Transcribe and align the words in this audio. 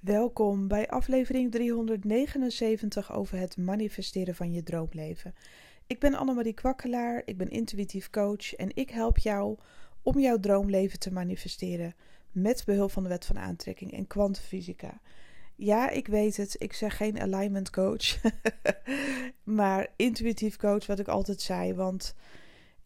Welkom 0.00 0.68
bij 0.68 0.88
aflevering 0.88 1.50
379 1.50 3.12
over 3.12 3.38
het 3.38 3.56
manifesteren 3.56 4.34
van 4.34 4.52
je 4.52 4.62
droomleven. 4.62 5.34
Ik 5.86 5.98
ben 5.98 6.14
Annemarie 6.14 6.52
Kwakkelaar, 6.52 7.22
ik 7.24 7.36
ben 7.36 7.50
intuïtief 7.50 8.10
coach 8.10 8.54
en 8.54 8.70
ik 8.74 8.90
help 8.90 9.18
jou 9.18 9.56
om 10.02 10.18
jouw 10.18 10.38
droomleven 10.38 10.98
te 10.98 11.12
manifesteren 11.12 11.94
met 12.32 12.62
behulp 12.66 12.90
van 12.90 13.02
de 13.02 13.08
wet 13.08 13.26
van 13.26 13.38
aantrekking 13.38 13.92
en 13.92 14.06
kwantumfysica. 14.06 15.00
Ja, 15.56 15.90
ik 15.90 16.06
weet 16.06 16.36
het, 16.36 16.56
ik 16.58 16.72
zeg 16.72 16.96
geen 16.96 17.20
alignment 17.20 17.70
coach, 17.70 18.20
maar 19.60 19.86
intuïtief 19.96 20.56
coach 20.56 20.86
wat 20.86 20.98
ik 20.98 21.08
altijd 21.08 21.40
zei, 21.40 21.74
want 21.74 22.14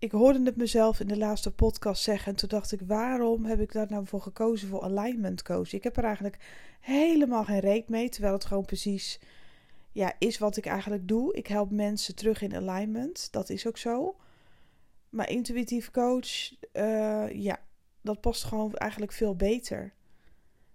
ik 0.05 0.12
hoorde 0.12 0.43
het 0.45 0.57
mezelf 0.57 1.00
in 1.00 1.09
de 1.09 1.16
laatste 1.16 1.50
podcast 1.50 2.02
zeggen. 2.02 2.32
En 2.32 2.39
toen 2.39 2.48
dacht 2.48 2.73
ik, 2.73 2.80
waarom 2.86 3.45
heb 3.45 3.61
ik 3.61 3.73
daar 3.73 3.86
nou 3.91 4.07
voor 4.07 4.21
gekozen 4.21 4.68
voor 4.68 4.82
alignment 4.82 5.43
coach? 5.43 5.73
Ik 5.73 5.82
heb 5.82 5.96
er 5.96 6.04
eigenlijk 6.04 6.39
helemaal 6.80 7.45
geen 7.45 7.59
reet 7.59 7.89
mee. 7.89 8.09
Terwijl 8.09 8.35
het 8.35 8.45
gewoon 8.45 8.64
precies 8.64 9.21
ja, 9.93 10.12
is 10.18 10.39
wat 10.39 10.57
ik 10.57 10.67
eigenlijk 10.67 11.09
doe. 11.09 11.35
Ik 11.35 11.46
help 11.46 11.71
mensen 11.71 12.14
terug 12.14 12.43
in 12.43 12.57
alignment. 12.57 13.32
Dat 13.32 13.50
is 13.50 13.67
ook 13.67 13.79
zo. 13.79 14.17
Maar 15.09 15.31
intuïtief 15.31 15.90
coach, 15.90 16.53
uh, 16.73 17.31
ja, 17.31 17.61
dat 18.00 18.21
past 18.21 18.45
gewoon 18.45 18.75
eigenlijk 18.75 19.12
veel 19.12 19.36
beter. 19.36 19.93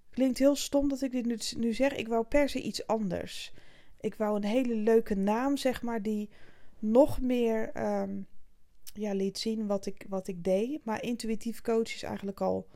Klinkt 0.09 0.37
heel 0.37 0.55
stom 0.55 0.89
dat 0.89 1.01
ik 1.01 1.11
dit 1.11 1.25
nu, 1.25 1.37
nu 1.57 1.73
zeg. 1.73 1.95
Ik 1.95 2.07
wou 2.07 2.25
per 2.25 2.49
se 2.49 2.61
iets 2.61 2.87
anders. 2.87 3.53
Ik 3.99 4.15
wou 4.15 4.35
een 4.35 4.43
hele 4.43 4.75
leuke 4.75 5.15
naam, 5.15 5.57
zeg 5.57 5.81
maar, 5.81 6.01
die 6.01 6.29
nog 6.79 7.21
meer. 7.21 7.71
Um, 8.01 8.27
ja, 8.93 9.13
liet 9.13 9.37
zien 9.37 9.67
wat 9.67 9.85
ik, 9.85 10.05
wat 10.09 10.27
ik 10.27 10.43
deed. 10.43 10.85
Maar 10.85 11.03
intuïtief 11.03 11.61
coach 11.61 11.93
is 11.93 12.03
eigenlijk 12.03 12.41
al 12.41 12.67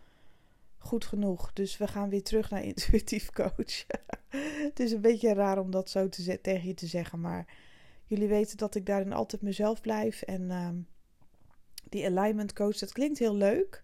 goed 0.78 1.06
genoeg. 1.06 1.54
Dus 1.54 1.78
we 1.78 1.88
gaan 1.88 2.10
weer 2.10 2.24
terug 2.24 2.50
naar 2.50 2.64
intuïtief 2.74 3.30
coach. 3.30 3.86
het 4.70 4.80
is 4.80 4.92
een 4.92 5.02
beetje 5.02 5.34
raar 5.34 5.60
om 5.60 5.72
dat 5.72 5.90
zo 5.90 6.10
te 6.10 6.42
tegen 6.42 6.68
je 6.68 6.74
te 6.74 6.88
zeggen. 6.88 7.22
Maar 7.22 7.48
jullie 8.06 8.28
weten 8.28 8.58
dat 8.58 8.76
ik 8.76 8.86
daarin 8.86 9.14
altijd 9.14 9.42
mezelf 9.42 9.82
blijf. 9.82 10.22
En 10.22 10.42
uh, 10.42 10.70
die 11.90 12.06
alignment 12.06 12.54
coach, 12.54 12.78
dat 12.78 12.92
klinkt 12.92 13.20
heel 13.20 13.36
leuk. 13.36 13.84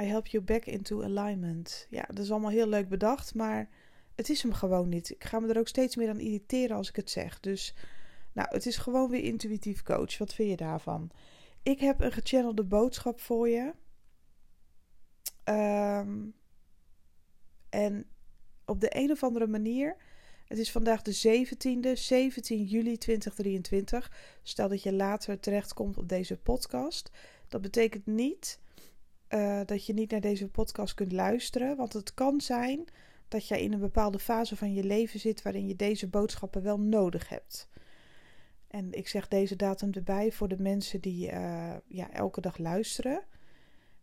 I 0.00 0.02
help 0.02 0.26
you 0.26 0.44
back 0.44 0.64
into 0.64 1.02
alignment. 1.02 1.86
Ja, 1.90 2.04
dat 2.08 2.18
is 2.18 2.30
allemaal 2.30 2.50
heel 2.50 2.68
leuk 2.68 2.88
bedacht. 2.88 3.34
Maar 3.34 3.68
het 4.14 4.28
is 4.28 4.42
hem 4.42 4.52
gewoon 4.52 4.88
niet. 4.88 5.10
Ik 5.10 5.24
ga 5.24 5.38
me 5.38 5.48
er 5.48 5.58
ook 5.58 5.68
steeds 5.68 5.96
meer 5.96 6.08
aan 6.08 6.20
irriteren 6.20 6.76
als 6.76 6.88
ik 6.88 6.96
het 6.96 7.10
zeg. 7.10 7.40
Dus 7.40 7.74
nou, 8.36 8.48
het 8.50 8.66
is 8.66 8.76
gewoon 8.76 9.10
weer 9.10 9.22
intuïtief 9.22 9.82
coach. 9.82 10.18
Wat 10.18 10.34
vind 10.34 10.50
je 10.50 10.56
daarvan? 10.56 11.10
Ik 11.62 11.80
heb 11.80 12.00
een 12.00 12.12
gechannelde 12.12 12.64
boodschap 12.64 13.20
voor 13.20 13.48
je. 13.48 13.72
Um, 15.44 16.34
en 17.68 18.06
op 18.64 18.80
de 18.80 18.96
een 18.96 19.10
of 19.10 19.22
andere 19.22 19.46
manier. 19.46 19.96
Het 20.46 20.58
is 20.58 20.70
vandaag 20.70 21.02
de 21.02 21.44
17e, 21.46 21.92
17 21.92 22.64
juli 22.64 22.98
2023. 22.98 24.12
Stel 24.42 24.68
dat 24.68 24.82
je 24.82 24.92
later 24.92 25.40
terechtkomt 25.40 25.98
op 25.98 26.08
deze 26.08 26.36
podcast. 26.36 27.10
Dat 27.48 27.60
betekent 27.60 28.06
niet 28.06 28.60
uh, 29.28 29.60
dat 29.64 29.86
je 29.86 29.92
niet 29.92 30.10
naar 30.10 30.20
deze 30.20 30.48
podcast 30.48 30.94
kunt 30.94 31.12
luisteren. 31.12 31.76
Want 31.76 31.92
het 31.92 32.14
kan 32.14 32.40
zijn 32.40 32.84
dat 33.28 33.48
jij 33.48 33.62
in 33.62 33.72
een 33.72 33.80
bepaalde 33.80 34.18
fase 34.18 34.56
van 34.56 34.74
je 34.74 34.84
leven 34.84 35.20
zit 35.20 35.42
waarin 35.42 35.66
je 35.66 35.76
deze 35.76 36.08
boodschappen 36.08 36.62
wel 36.62 36.80
nodig 36.80 37.28
hebt. 37.28 37.68
En 38.76 38.92
ik 38.92 39.08
zeg 39.08 39.28
deze 39.28 39.56
datum 39.56 39.92
erbij 39.92 40.32
voor 40.32 40.48
de 40.48 40.58
mensen 40.58 41.00
die 41.00 41.32
uh, 41.32 41.74
ja, 41.86 42.10
elke 42.12 42.40
dag 42.40 42.58
luisteren. 42.58 43.24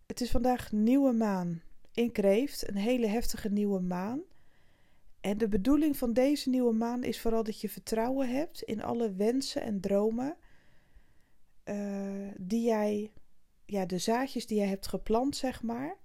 Het 0.05 0.21
is 0.21 0.31
vandaag 0.31 0.71
nieuwe 0.71 1.11
maan 1.11 1.61
in 1.91 2.11
Kreeft, 2.11 2.67
een 2.67 2.75
hele 2.75 3.07
heftige 3.07 3.49
nieuwe 3.49 3.79
maan. 3.79 4.21
En 5.21 5.37
de 5.37 5.47
bedoeling 5.47 5.97
van 5.97 6.13
deze 6.13 6.49
nieuwe 6.49 6.73
maan 6.73 7.03
is 7.03 7.21
vooral 7.21 7.43
dat 7.43 7.61
je 7.61 7.69
vertrouwen 7.69 8.29
hebt 8.29 8.61
in 8.61 8.83
alle 8.83 9.13
wensen 9.13 9.61
en 9.61 9.79
dromen 9.79 10.37
uh, 11.65 12.27
die 12.37 12.65
jij, 12.65 13.11
ja, 13.65 13.85
de 13.85 13.97
zaadjes 13.97 14.47
die 14.47 14.57
jij 14.57 14.67
hebt 14.67 14.87
geplant, 14.87 15.35
zeg 15.35 15.61
maar. 15.61 15.97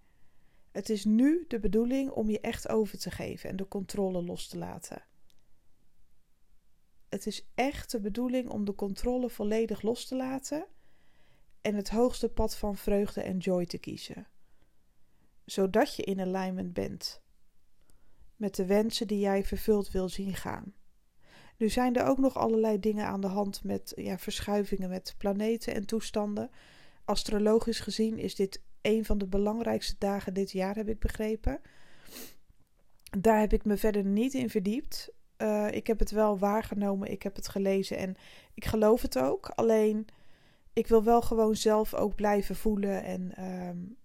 Het 0.73 0.89
is 0.89 1.05
nu 1.05 1.45
de 1.49 1.61
bedoeling 1.61 2.11
om 2.11 2.31
je 2.31 2.41
echt 2.41 2.69
over 2.69 2.99
te 2.99 3.11
geven 3.11 3.51
en 3.51 3.57
de 3.57 3.69
controle 3.69 4.23
los 4.23 4.49
te 4.49 4.59
laten. 4.59 5.03
Het 7.09 7.27
is 7.27 7.49
echt 7.55 7.91
de 7.91 8.01
bedoeling 8.01 8.49
om 8.49 8.65
de 8.65 8.75
controle 8.75 9.29
volledig 9.31 9.83
los 9.83 10.05
te 10.05 10.17
laten 10.17 10.67
en 11.61 11.75
het 11.75 11.89
hoogste 11.89 12.29
pad 12.29 12.57
van 12.57 12.77
vreugde 12.77 13.23
en 13.23 13.39
joy 13.39 13.67
te 13.67 13.79
kiezen. 13.79 14.27
Zodat 15.45 15.97
je 15.97 16.03
in 16.03 16.21
alignment 16.21 16.73
bent 16.73 17.23
met 18.37 18.55
de 18.55 18.67
wensen 18.67 19.07
die 19.07 19.19
jij 19.19 19.45
vervuld 19.45 19.91
wil 19.91 20.09
zien 20.09 20.35
gaan. 20.35 20.75
Nu 21.57 21.69
zijn 21.69 21.95
er 21.95 22.07
ook 22.07 22.19
nog 22.19 22.37
allerlei 22.37 22.79
dingen 22.81 23.07
aan 23.07 23.21
de 23.21 23.27
hand 23.27 23.65
met 23.65 23.93
ja, 23.97 24.19
verschuivingen 24.19 24.89
met 24.89 25.15
planeten 25.19 25.75
en 25.75 25.87
toestanden. 25.87 26.51
Astrologisch 27.05 27.81
gezien 27.81 28.19
is 28.19 28.35
dit 28.35 28.63
een 28.83 29.05
van 29.05 29.19
de 29.19 29.27
belangrijkste 29.27 29.95
dagen 29.99 30.35
dit 30.35 30.51
jaar, 30.51 30.75
heb 30.75 30.89
ik 30.89 30.99
begrepen. 30.99 31.61
Daar 33.19 33.41
heb 33.41 33.53
ik 33.53 33.65
me 33.65 33.77
verder 33.77 34.05
niet 34.05 34.35
in 34.35 34.51
verdiept. 34.51 35.13
Uh, 35.39 35.71
ik 35.71 35.87
heb 35.87 35.99
het 35.99 36.11
wel 36.11 36.39
waargenomen, 36.39 37.11
ik 37.11 37.23
heb 37.23 37.37
het 37.37 37.49
gelezen 37.49 37.97
en 37.97 38.17
ik 38.55 38.65
geloof 38.65 39.03
het 39.03 39.19
ook. 39.19 39.49
Alleen, 39.49 40.07
ik 40.73 40.87
wil 40.87 41.05
wel 41.05 41.23
gewoon 41.23 41.57
zelf 41.57 41.95
ook 41.95 42.15
blijven 42.15 42.57
voelen 42.57 43.03
en 43.03 43.45
um, 43.45 43.97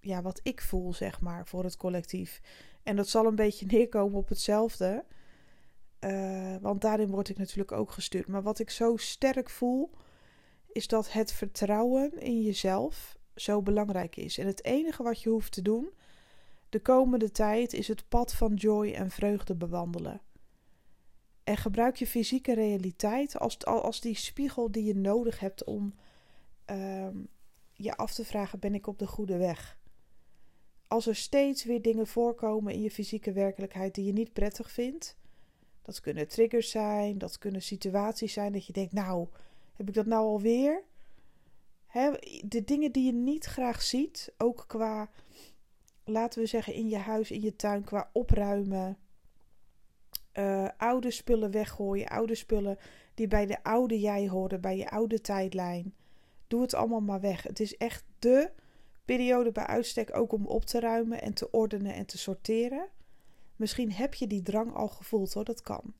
ja, 0.00 0.22
wat 0.22 0.40
ik 0.42 0.60
voel, 0.60 0.92
zeg 0.92 1.20
maar, 1.20 1.46
voor 1.46 1.64
het 1.64 1.76
collectief. 1.76 2.40
En 2.82 2.96
dat 2.96 3.08
zal 3.08 3.26
een 3.26 3.34
beetje 3.34 3.66
neerkomen 3.76 4.18
op 4.18 4.28
hetzelfde. 4.28 5.04
Uh, 6.00 6.56
want 6.60 6.80
daarin 6.80 7.10
word 7.10 7.28
ik 7.28 7.38
natuurlijk 7.38 7.72
ook 7.72 7.90
gestuurd. 7.90 8.26
Maar 8.26 8.42
wat 8.42 8.58
ik 8.58 8.70
zo 8.70 8.96
sterk 8.96 9.50
voel, 9.50 9.90
is 10.72 10.88
dat 10.88 11.12
het 11.12 11.32
vertrouwen 11.32 12.20
in 12.20 12.42
jezelf 12.42 13.16
zo 13.34 13.62
belangrijk 13.62 14.16
is. 14.16 14.38
En 14.38 14.46
het 14.46 14.64
enige 14.64 15.02
wat 15.02 15.22
je 15.22 15.28
hoeft 15.28 15.52
te 15.52 15.62
doen 15.62 15.92
de 16.70 16.80
komende 16.80 17.30
tijd 17.30 17.72
is 17.72 17.88
het 17.88 18.08
pad 18.08 18.34
van 18.34 18.54
joy 18.54 18.92
en 18.92 19.10
vreugde 19.10 19.54
bewandelen. 19.54 20.20
En 21.50 21.56
gebruik 21.56 21.96
je 21.96 22.06
fysieke 22.06 22.54
realiteit 22.54 23.38
als, 23.38 23.64
als 23.64 24.00
die 24.00 24.14
spiegel 24.14 24.70
die 24.70 24.84
je 24.84 24.94
nodig 24.94 25.40
hebt 25.40 25.64
om 25.64 25.94
um, 26.66 27.28
je 27.72 27.96
af 27.96 28.14
te 28.14 28.24
vragen: 28.24 28.58
ben 28.58 28.74
ik 28.74 28.86
op 28.86 28.98
de 28.98 29.06
goede 29.06 29.36
weg? 29.36 29.78
Als 30.86 31.06
er 31.06 31.16
steeds 31.16 31.64
weer 31.64 31.82
dingen 31.82 32.06
voorkomen 32.06 32.72
in 32.72 32.82
je 32.82 32.90
fysieke 32.90 33.32
werkelijkheid 33.32 33.94
die 33.94 34.04
je 34.04 34.12
niet 34.12 34.32
prettig 34.32 34.70
vindt, 34.70 35.16
dat 35.82 36.00
kunnen 36.00 36.28
triggers 36.28 36.70
zijn, 36.70 37.18
dat 37.18 37.38
kunnen 37.38 37.62
situaties 37.62 38.32
zijn 38.32 38.52
dat 38.52 38.66
je 38.66 38.72
denkt: 38.72 38.92
nou, 38.92 39.26
heb 39.76 39.88
ik 39.88 39.94
dat 39.94 40.06
nou 40.06 40.26
alweer? 40.26 40.82
He, 41.86 42.10
de 42.44 42.64
dingen 42.64 42.92
die 42.92 43.04
je 43.04 43.12
niet 43.12 43.44
graag 43.44 43.82
ziet, 43.82 44.32
ook 44.38 44.64
qua, 44.66 45.10
laten 46.04 46.40
we 46.40 46.46
zeggen, 46.46 46.74
in 46.74 46.88
je 46.88 46.98
huis, 46.98 47.30
in 47.30 47.40
je 47.40 47.56
tuin, 47.56 47.84
qua 47.84 48.10
opruimen 48.12 48.98
uh, 50.40 50.68
oude 50.76 51.10
spullen 51.10 51.50
weggooien. 51.50 52.08
Oude 52.08 52.34
spullen 52.34 52.78
die 53.14 53.28
bij 53.28 53.46
de 53.46 53.62
oude 53.62 54.00
jij 54.00 54.28
horen, 54.28 54.60
bij 54.60 54.76
je 54.76 54.90
oude 54.90 55.20
tijdlijn. 55.20 55.94
Doe 56.46 56.60
het 56.60 56.74
allemaal 56.74 57.00
maar 57.00 57.20
weg. 57.20 57.42
Het 57.42 57.60
is 57.60 57.76
echt 57.76 58.04
de 58.18 58.50
periode 59.04 59.52
bij 59.52 59.66
uitstek 59.66 60.16
ook 60.16 60.32
om 60.32 60.46
op 60.46 60.64
te 60.64 60.80
ruimen 60.80 61.22
en 61.22 61.34
te 61.34 61.50
ordenen 61.50 61.94
en 61.94 62.06
te 62.06 62.18
sorteren. 62.18 62.88
Misschien 63.56 63.92
heb 63.92 64.14
je 64.14 64.26
die 64.26 64.42
drang 64.42 64.74
al 64.74 64.88
gevoeld 64.88 65.32
hoor, 65.32 65.44
dat 65.44 65.62
kan. 65.62 65.94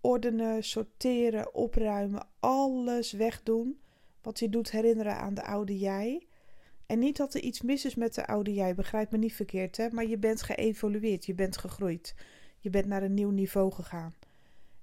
Ordenen, 0.00 0.64
sorteren, 0.64 1.54
opruimen, 1.54 2.28
alles 2.40 3.12
wegdoen 3.12 3.80
wat 4.22 4.38
je 4.38 4.48
doet 4.48 4.70
herinneren 4.70 5.16
aan 5.16 5.34
de 5.34 5.44
oude 5.44 5.78
jij. 5.78 6.26
En 6.86 6.98
niet 6.98 7.16
dat 7.16 7.34
er 7.34 7.40
iets 7.40 7.62
mis 7.62 7.84
is 7.84 7.94
met 7.94 8.14
de 8.14 8.26
oude 8.26 8.54
jij, 8.54 8.74
begrijp 8.74 9.10
me 9.10 9.18
niet 9.18 9.34
verkeerd 9.34 9.76
hè, 9.76 9.90
maar 9.90 10.06
je 10.06 10.18
bent 10.18 10.42
geëvolueerd, 10.42 11.26
je 11.26 11.34
bent 11.34 11.56
gegroeid. 11.56 12.14
Je 12.62 12.70
bent 12.70 12.86
naar 12.86 13.02
een 13.02 13.14
nieuw 13.14 13.30
niveau 13.30 13.72
gegaan. 13.72 14.14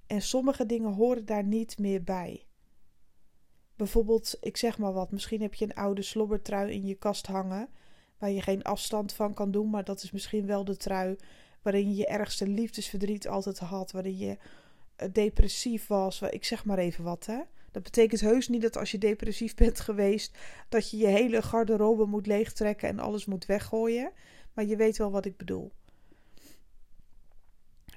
En 0.07 0.21
sommige 0.21 0.65
dingen 0.65 0.93
horen 0.93 1.25
daar 1.25 1.43
niet 1.43 1.77
meer 1.77 2.03
bij. 2.03 2.45
Bijvoorbeeld, 3.75 4.37
ik 4.41 4.57
zeg 4.57 4.77
maar 4.77 4.93
wat, 4.93 5.11
misschien 5.11 5.41
heb 5.41 5.53
je 5.53 5.65
een 5.65 5.73
oude 5.73 6.01
slobbertrui 6.01 6.71
in 6.71 6.85
je 6.85 6.95
kast 6.95 7.27
hangen, 7.27 7.69
waar 8.17 8.31
je 8.31 8.41
geen 8.41 8.63
afstand 8.63 9.13
van 9.13 9.33
kan 9.33 9.51
doen, 9.51 9.69
maar 9.69 9.83
dat 9.83 10.03
is 10.03 10.11
misschien 10.11 10.45
wel 10.45 10.63
de 10.63 10.77
trui 10.77 11.15
waarin 11.61 11.89
je 11.89 11.95
je 11.95 12.07
ergste 12.07 12.47
liefdesverdriet 12.47 13.27
altijd 13.27 13.59
had, 13.59 13.91
waarin 13.91 14.17
je 14.17 14.37
eh, 14.95 15.09
depressief 15.11 15.87
was. 15.87 16.21
Ik 16.21 16.45
zeg 16.45 16.65
maar 16.65 16.77
even 16.77 17.03
wat, 17.03 17.25
hè. 17.25 17.39
Dat 17.71 17.83
betekent 17.83 18.21
heus 18.21 18.47
niet 18.47 18.61
dat 18.61 18.77
als 18.77 18.91
je 18.91 18.97
depressief 18.97 19.55
bent 19.55 19.79
geweest, 19.79 20.37
dat 20.69 20.89
je 20.89 20.97
je 20.97 21.07
hele 21.07 21.41
garderobe 21.41 22.05
moet 22.05 22.27
leegtrekken 22.27 22.89
en 22.89 22.99
alles 22.99 23.25
moet 23.25 23.45
weggooien. 23.45 24.11
Maar 24.53 24.65
je 24.65 24.75
weet 24.75 24.97
wel 24.97 25.11
wat 25.11 25.25
ik 25.25 25.37
bedoel. 25.37 25.71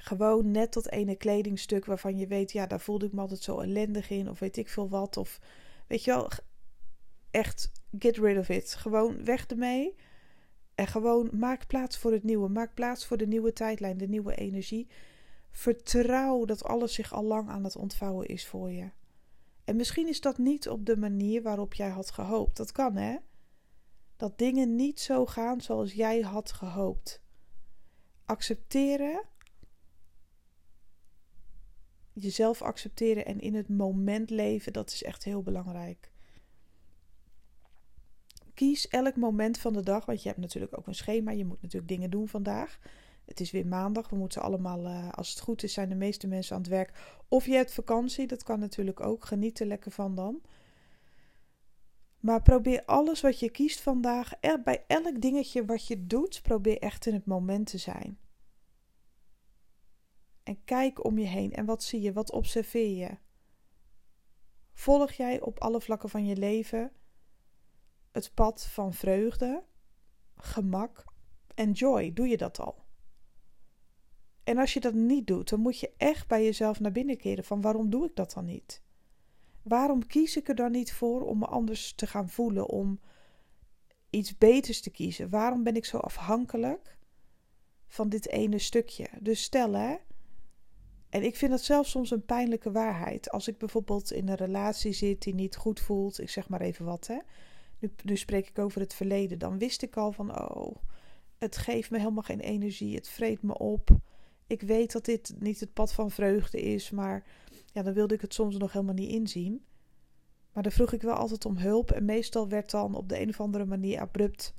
Gewoon 0.03 0.51
net 0.51 0.73
dat 0.73 0.91
ene 0.91 1.15
kledingstuk 1.15 1.85
waarvan 1.85 2.17
je 2.17 2.27
weet, 2.27 2.53
ja, 2.53 2.67
daar 2.67 2.81
voelde 2.81 3.07
ik 3.07 3.13
me 3.13 3.21
altijd 3.21 3.43
zo 3.43 3.61
ellendig 3.61 4.11
in, 4.11 4.31
of 4.31 4.39
weet 4.39 4.57
ik 4.57 4.69
veel 4.69 4.89
wat. 4.89 5.17
Of 5.17 5.41
weet 5.87 6.05
je 6.05 6.11
wel, 6.11 6.31
echt 7.31 7.73
get 7.99 8.17
rid 8.17 8.39
of 8.39 8.49
it. 8.49 8.75
Gewoon 8.75 9.25
weg 9.25 9.47
ermee. 9.47 9.95
En 10.75 10.87
gewoon 10.87 11.29
maak 11.33 11.67
plaats 11.67 11.99
voor 11.99 12.13
het 12.13 12.23
nieuwe. 12.23 12.49
Maak 12.49 12.75
plaats 12.75 13.07
voor 13.07 13.17
de 13.17 13.27
nieuwe 13.27 13.53
tijdlijn, 13.53 13.99
de 13.99 14.09
nieuwe 14.09 14.35
energie. 14.35 14.89
Vertrouw 15.51 16.45
dat 16.45 16.65
alles 16.65 16.95
zich 16.95 17.13
al 17.13 17.25
lang 17.25 17.49
aan 17.49 17.65
het 17.65 17.77
ontvouwen 17.77 18.27
is 18.27 18.47
voor 18.47 18.73
je. 18.73 18.91
En 19.65 19.77
misschien 19.77 20.09
is 20.09 20.21
dat 20.21 20.39
niet 20.39 20.69
op 20.69 20.87
de 20.87 20.97
manier 20.97 21.43
waarop 21.43 21.75
jij 21.75 21.91
had 21.91 22.11
gehoopt. 22.11 22.57
Dat 22.57 22.73
kan 22.73 22.97
hè. 22.97 23.17
Dat 24.17 24.39
dingen 24.39 24.75
niet 24.75 25.01
zo 25.01 25.27
gaan 25.27 25.61
zoals 25.61 25.93
jij 25.93 26.21
had 26.21 26.53
gehoopt. 26.53 27.23
Accepteren. 28.25 29.31
Jezelf 32.13 32.63
accepteren 32.63 33.27
en 33.27 33.41
in 33.41 33.55
het 33.55 33.69
moment 33.69 34.31
leven, 34.31 34.73
dat 34.73 34.91
is 34.91 35.03
echt 35.03 35.25
heel 35.25 35.43
belangrijk. 35.43 36.11
Kies 38.55 38.89
elk 38.89 39.17
moment 39.17 39.59
van 39.59 39.73
de 39.73 39.83
dag, 39.83 40.07
want 40.07 40.23
je 40.23 40.29
hebt 40.29 40.41
natuurlijk 40.41 40.79
ook 40.79 40.87
een 40.87 40.95
schema. 40.95 41.31
Je 41.31 41.45
moet 41.45 41.63
natuurlijk 41.63 41.89
dingen 41.89 42.11
doen 42.11 42.29
vandaag. 42.29 42.79
Het 43.25 43.41
is 43.41 43.51
weer 43.51 43.67
maandag. 43.67 44.09
We 44.09 44.17
moeten 44.17 44.43
allemaal, 44.43 44.87
uh, 44.87 45.09
als 45.09 45.31
het 45.31 45.41
goed 45.41 45.63
is, 45.63 45.73
zijn 45.73 45.89
de 45.89 45.95
meeste 45.95 46.27
mensen 46.27 46.57
aan 46.57 46.63
het 46.63 46.71
werk. 46.71 47.19
Of 47.29 47.47
je 47.47 47.53
hebt 47.55 47.73
vakantie, 47.73 48.27
dat 48.27 48.43
kan 48.43 48.59
natuurlijk 48.59 49.01
ook. 49.01 49.25
Geniet 49.25 49.61
er 49.61 49.67
lekker 49.67 49.91
van 49.91 50.15
dan. 50.15 50.43
Maar 52.21 52.43
probeer 52.43 52.85
alles 52.85 53.21
wat 53.21 53.41
je 53.41 53.51
kiest 53.51 53.81
vandaag, 53.81 54.41
bij 54.65 54.85
elk 54.87 55.21
dingetje 55.21 55.65
wat 55.65 55.87
je 55.87 56.07
doet, 56.07 56.43
probeer 56.43 56.79
echt 56.79 57.07
in 57.07 57.15
het 57.15 57.27
moment 57.27 57.67
te 57.67 57.79
zijn. 57.79 58.19
En 60.43 60.65
kijk 60.65 61.05
om 61.05 61.19
je 61.19 61.27
heen 61.27 61.53
en 61.53 61.65
wat 61.65 61.83
zie 61.83 62.01
je, 62.01 62.13
wat 62.13 62.33
observeer 62.33 62.97
je? 62.97 63.17
Volg 64.73 65.13
jij 65.13 65.41
op 65.41 65.59
alle 65.61 65.81
vlakken 65.81 66.09
van 66.09 66.27
je 66.27 66.37
leven 66.37 66.93
het 68.13 68.35
pad 68.35 68.65
van 68.65 68.93
vreugde, 68.95 69.65
gemak 70.37 71.05
en 71.55 71.73
joy? 71.73 72.13
Doe 72.13 72.29
je 72.29 72.37
dat 72.37 72.61
al? 72.61 72.85
En 74.45 74.59
als 74.59 74.73
je 74.73 74.81
dat 74.81 74.95
niet 74.95 75.27
doet, 75.27 75.49
dan 75.49 75.61
moet 75.61 75.79
je 75.79 75.93
echt 75.97 76.29
bij 76.29 76.45
jezelf 76.45 76.81
naar 76.81 76.93
binnen 76.93 77.17
keren 77.17 77.45
van 77.45 77.61
waarom 77.61 77.91
doe 77.91 78.07
ik 78.07 78.17
dat 78.17 78.33
dan 78.33 78.45
niet? 78.45 78.83
Waarom 79.63 80.07
kies 80.07 80.37
ik 80.37 80.49
er 80.49 80.55
dan 80.55 80.71
niet 80.71 80.93
voor 80.93 81.27
om 81.27 81.39
me 81.39 81.47
anders 81.47 81.95
te 81.95 82.07
gaan 82.07 82.29
voelen, 82.29 82.69
om 82.69 83.01
iets 84.11 84.39
beters 84.39 84.81
te 84.81 84.91
kiezen? 84.91 85.29
Waarom 85.29 85.63
ben 85.63 85.77
ik 85.77 85.85
zo 85.85 85.97
afhankelijk 85.97 86.99
van 87.87 88.09
dit 88.09 88.29
ene 88.29 88.59
stukje? 88.59 89.09
Dus 89.21 89.43
stel 89.43 89.73
hè, 89.73 89.97
en 91.13 91.23
ik 91.23 91.37
vind 91.37 91.51
dat 91.51 91.63
zelfs 91.63 91.91
soms 91.91 92.11
een 92.11 92.25
pijnlijke 92.25 92.73
waarheid. 92.73 93.31
Als 93.31 93.49
ik 93.49 93.59
bijvoorbeeld 93.59 94.13
in 94.13 94.29
een 94.29 94.35
relatie 94.35 94.93
zit 94.93 95.23
die 95.23 95.35
niet 95.35 95.57
goed 95.57 95.81
voelt, 95.81 96.21
ik 96.21 96.31
zeg 96.31 96.49
maar 96.49 96.61
even 96.61 96.85
wat 96.85 97.07
hè. 97.07 97.19
Nu, 97.79 97.93
nu 98.05 98.17
spreek 98.17 98.49
ik 98.49 98.59
over 98.59 98.81
het 98.81 98.95
verleden. 98.95 99.39
Dan 99.39 99.59
wist 99.59 99.83
ik 99.83 99.97
al 99.97 100.13
van, 100.13 100.41
oh, 100.41 100.77
het 101.39 101.57
geeft 101.57 101.91
me 101.91 101.99
helemaal 101.99 102.23
geen 102.23 102.41
energie. 102.41 102.95
Het 102.95 103.09
vreet 103.09 103.43
me 103.43 103.59
op 103.59 103.91
ik 104.53 104.63
weet 104.63 104.93
dat 104.93 105.05
dit 105.05 105.35
niet 105.39 105.61
het 105.61 105.73
pad 105.73 105.93
van 105.93 106.11
vreugde 106.11 106.61
is, 106.61 106.91
maar 106.91 107.25
ja, 107.73 107.83
dan 107.83 107.93
wilde 107.95 108.15
ik 108.15 108.21
het 108.21 108.35
soms 108.35 108.57
nog 108.57 108.73
helemaal 108.73 108.95
niet 108.95 109.11
inzien. 109.11 109.65
Maar 110.53 110.63
dan 110.63 110.73
vroeg 110.73 110.93
ik 110.93 111.03
wel 111.03 111.15
altijd 111.15 111.45
om 111.45 111.57
hulp 111.57 111.91
en 111.91 112.05
meestal 112.05 112.49
werd 112.49 112.71
dan 112.71 112.95
op 112.95 113.09
de 113.09 113.21
een 113.21 113.29
of 113.29 113.41
andere 113.41 113.65
manier 113.65 114.01
abrupt 114.01 114.55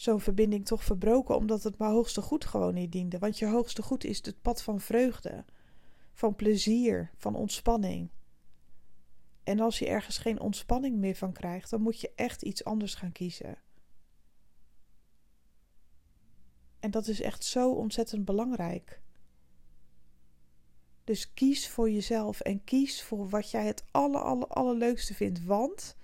zo'n 0.00 0.20
verbinding 0.20 0.66
toch 0.66 0.84
verbroken, 0.84 1.36
omdat 1.36 1.62
het 1.62 1.78
mijn 1.78 1.90
hoogste 1.90 2.22
goed 2.22 2.44
gewoon 2.44 2.74
niet 2.74 2.92
diende. 2.92 3.18
Want 3.18 3.38
je 3.38 3.46
hoogste 3.46 3.82
goed 3.82 4.04
is 4.04 4.24
het 4.24 4.42
pad 4.42 4.62
van 4.62 4.80
vreugde, 4.80 5.44
van 6.12 6.34
plezier, 6.34 7.10
van 7.16 7.34
ontspanning. 7.34 8.10
En 9.42 9.60
als 9.60 9.78
je 9.78 9.86
ergens 9.88 10.18
geen 10.18 10.40
ontspanning 10.40 10.96
meer 10.96 11.14
van 11.14 11.32
krijgt, 11.32 11.70
dan 11.70 11.80
moet 11.80 12.00
je 12.00 12.12
echt 12.14 12.42
iets 12.42 12.64
anders 12.64 12.94
gaan 12.94 13.12
kiezen. 13.12 13.58
En 16.78 16.90
dat 16.90 17.06
is 17.06 17.20
echt 17.20 17.44
zo 17.44 17.72
ontzettend 17.72 18.24
belangrijk. 18.24 19.00
Dus 21.04 21.32
kies 21.32 21.68
voor 21.68 21.90
jezelf 21.90 22.40
en 22.40 22.64
kies 22.64 23.02
voor 23.02 23.28
wat 23.28 23.50
jij 23.50 23.66
het 23.66 23.84
aller, 23.90 24.20
aller, 24.20 24.48
allerleukste 24.48 25.14
vindt. 25.14 25.44
Want 25.44 25.96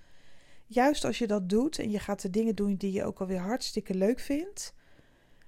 juist 0.67 1.05
als 1.05 1.19
je 1.19 1.27
dat 1.27 1.49
doet 1.49 1.79
en 1.79 1.91
je 1.91 1.99
gaat 1.99 2.23
de 2.23 2.31
dingen 2.31 2.55
doen 2.55 2.75
die 2.75 2.93
je 2.93 3.05
ook 3.05 3.21
alweer 3.21 3.41
hartstikke 3.41 3.95
leuk 3.95 4.21
vindt, 4.21 4.75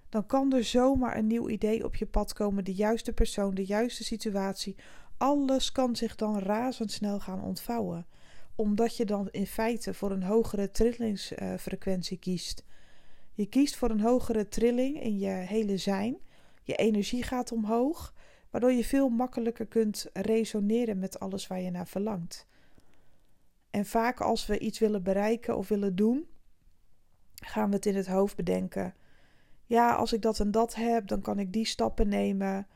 dan 0.09 0.27
kan 0.27 0.53
er 0.53 0.65
zomaar 0.65 1.17
een 1.17 1.27
nieuw 1.27 1.49
idee 1.49 1.85
op 1.85 1.97
je 1.97 2.07
pad 2.07 2.33
komen. 2.33 2.65
De 2.65 2.75
juiste 2.75 3.13
persoon, 3.13 3.55
de 3.55 3.65
juiste 3.65 4.05
situatie. 4.05 4.77
Alles 5.17 5.73
kan 5.73 5.97
zich 5.97 6.15
dan 6.15 6.39
razendsnel 6.39 7.21
gaan 7.21 7.43
ontvouwen. 7.43 8.07
Omdat 8.55 8.97
je 8.97 9.05
dan 9.05 9.29
in 9.31 9.47
feite 9.47 9.95
voor 9.95 10.11
een 10.11 10.23
hogere 10.23 10.71
trillingsfrequentie 10.71 12.19
kiest. 12.19 12.65
Je 13.35 13.47
kiest 13.47 13.77
voor 13.77 13.91
een 13.91 14.01
hogere 14.01 14.49
trilling 14.49 15.03
in 15.03 15.19
je 15.19 15.29
hele 15.29 15.77
zijn. 15.77 16.19
Je 16.63 16.75
energie 16.75 17.23
gaat 17.23 17.53
omhoog, 17.53 18.15
waardoor 18.51 18.73
je 18.73 18.85
veel 18.85 19.09
makkelijker 19.09 19.67
kunt 19.67 20.07
resoneren 20.13 20.99
met 20.99 21.21
alles 21.21 21.47
waar 21.47 21.61
je 21.61 21.71
naar 21.71 21.87
verlangt. 21.87 22.48
En 23.71 23.87
vaak 23.87 24.21
als 24.21 24.47
we 24.47 24.59
iets 24.59 24.79
willen 24.79 25.03
bereiken 25.03 25.57
of 25.57 25.69
willen 25.69 25.97
doen, 25.97 26.29
gaan 27.35 27.69
we 27.69 27.75
het 27.75 27.87
in 27.87 27.97
het 27.97 28.07
hoofd 28.07 28.37
bedenken. 28.37 28.95
Ja, 29.67 29.95
als 29.95 30.13
ik 30.13 30.23
dat 30.23 30.41
en 30.41 30.51
dat 30.51 30.75
heb, 30.75 31.07
dan 31.07 31.21
kan 31.21 31.39
ik 31.39 31.53
die 31.53 31.67
stappen 31.67 32.09
nemen. 32.09 32.67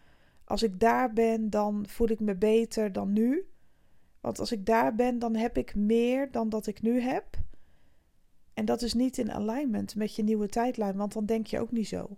Als 0.44 0.62
ik 0.62 0.80
daar 0.80 1.12
ben, 1.12 1.50
dan 1.50 1.86
voel 1.88 2.08
ik 2.08 2.20
me 2.20 2.34
beter 2.34 2.92
dan 2.92 3.12
nu. 3.12 3.46
Want 4.20 4.38
als 4.38 4.52
ik 4.52 4.66
daar 4.66 4.94
ben, 4.94 5.18
dan 5.18 5.34
heb 5.34 5.56
ik 5.56 5.74
meer 5.74 6.30
dan 6.30 6.48
dat 6.48 6.66
ik 6.66 6.82
nu 6.82 7.00
heb. 7.00 7.38
En 8.54 8.64
dat 8.64 8.82
is 8.82 8.94
niet 8.94 9.18
in 9.18 9.32
alignment 9.32 9.94
met 9.94 10.16
je 10.16 10.22
nieuwe 10.22 10.48
tijdlijn, 10.48 10.96
want 10.96 11.12
dan 11.12 11.26
denk 11.26 11.46
je 11.46 11.60
ook 11.60 11.70
niet 11.70 11.88
zo. 11.88 12.16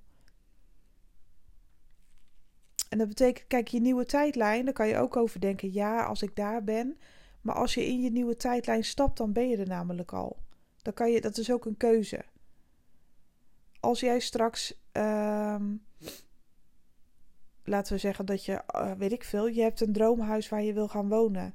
En 2.89 2.99
dat 2.99 3.09
betekent, 3.09 3.47
kijk, 3.47 3.69
je 3.69 3.81
nieuwe 3.81 4.05
tijdlijn, 4.05 4.65
daar 4.65 4.75
kan 4.75 4.89
je 4.89 4.97
ook 4.97 5.17
over 5.17 5.41
denken. 5.41 5.73
Ja, 5.73 6.05
als 6.05 6.23
ik 6.23 6.37
daar 6.37 6.65
ben. 6.65 6.99
Maar 7.45 7.55
als 7.55 7.75
je 7.75 7.87
in 7.87 8.01
je 8.01 8.11
nieuwe 8.11 8.37
tijdlijn 8.37 8.85
stapt, 8.85 9.17
dan 9.17 9.33
ben 9.33 9.49
je 9.49 9.57
er 9.57 9.67
namelijk 9.67 10.13
al. 10.13 10.37
Dan 10.83 10.93
kan 10.93 11.11
je, 11.11 11.21
dat 11.21 11.39
is 11.39 11.53
ook 11.53 11.65
een 11.65 11.77
keuze. 11.77 12.25
Als 13.81 14.01
jij 14.01 14.21
straks, 14.21 14.81
ehm, 14.93 15.75
laten 17.65 17.93
we 17.93 17.99
zeggen 17.99 18.27
dat 18.27 18.45
je, 18.45 18.63
uh, 18.75 18.93
weet 18.93 19.13
ik 19.13 19.25
veel, 19.25 19.47
je 19.47 19.63
hebt 19.63 19.81
een 19.81 19.93
droomhuis 19.93 20.49
waar 20.49 20.63
je 20.63 20.73
wil 20.73 20.89
gaan 20.89 21.09
wonen. 21.09 21.55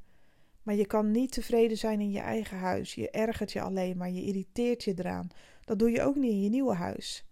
Maar 0.63 0.75
je 0.75 0.85
kan 0.85 1.11
niet 1.11 1.31
tevreden 1.31 1.77
zijn 1.77 2.01
in 2.01 2.11
je 2.11 2.19
eigen 2.19 2.57
huis. 2.57 2.95
Je 2.95 3.09
ergert 3.09 3.51
je 3.51 3.61
alleen 3.61 3.97
maar, 3.97 4.09
je 4.09 4.23
irriteert 4.23 4.83
je 4.83 4.93
eraan. 4.97 5.27
Dat 5.65 5.79
doe 5.79 5.91
je 5.91 6.01
ook 6.01 6.15
niet 6.15 6.31
in 6.31 6.41
je 6.41 6.49
nieuwe 6.49 6.73
huis. 6.73 7.25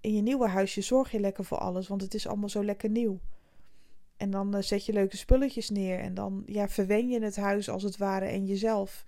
In 0.00 0.14
je 0.14 0.22
nieuwe 0.22 0.48
huisje 0.48 0.80
zorg 0.80 1.10
je 1.10 1.20
lekker 1.20 1.44
voor 1.44 1.58
alles, 1.58 1.88
want 1.88 2.02
het 2.02 2.14
is 2.14 2.26
allemaal 2.26 2.48
zo 2.48 2.64
lekker 2.64 2.90
nieuw. 2.90 3.20
En 4.20 4.30
dan 4.30 4.56
uh, 4.56 4.62
zet 4.62 4.86
je 4.86 4.92
leuke 4.92 5.16
spulletjes 5.16 5.70
neer 5.70 5.98
en 5.98 6.14
dan 6.14 6.42
ja, 6.46 6.68
verwen 6.68 7.08
je 7.08 7.22
het 7.22 7.36
huis 7.36 7.68
als 7.68 7.82
het 7.82 7.96
ware 7.96 8.24
en 8.24 8.46
jezelf. 8.46 9.04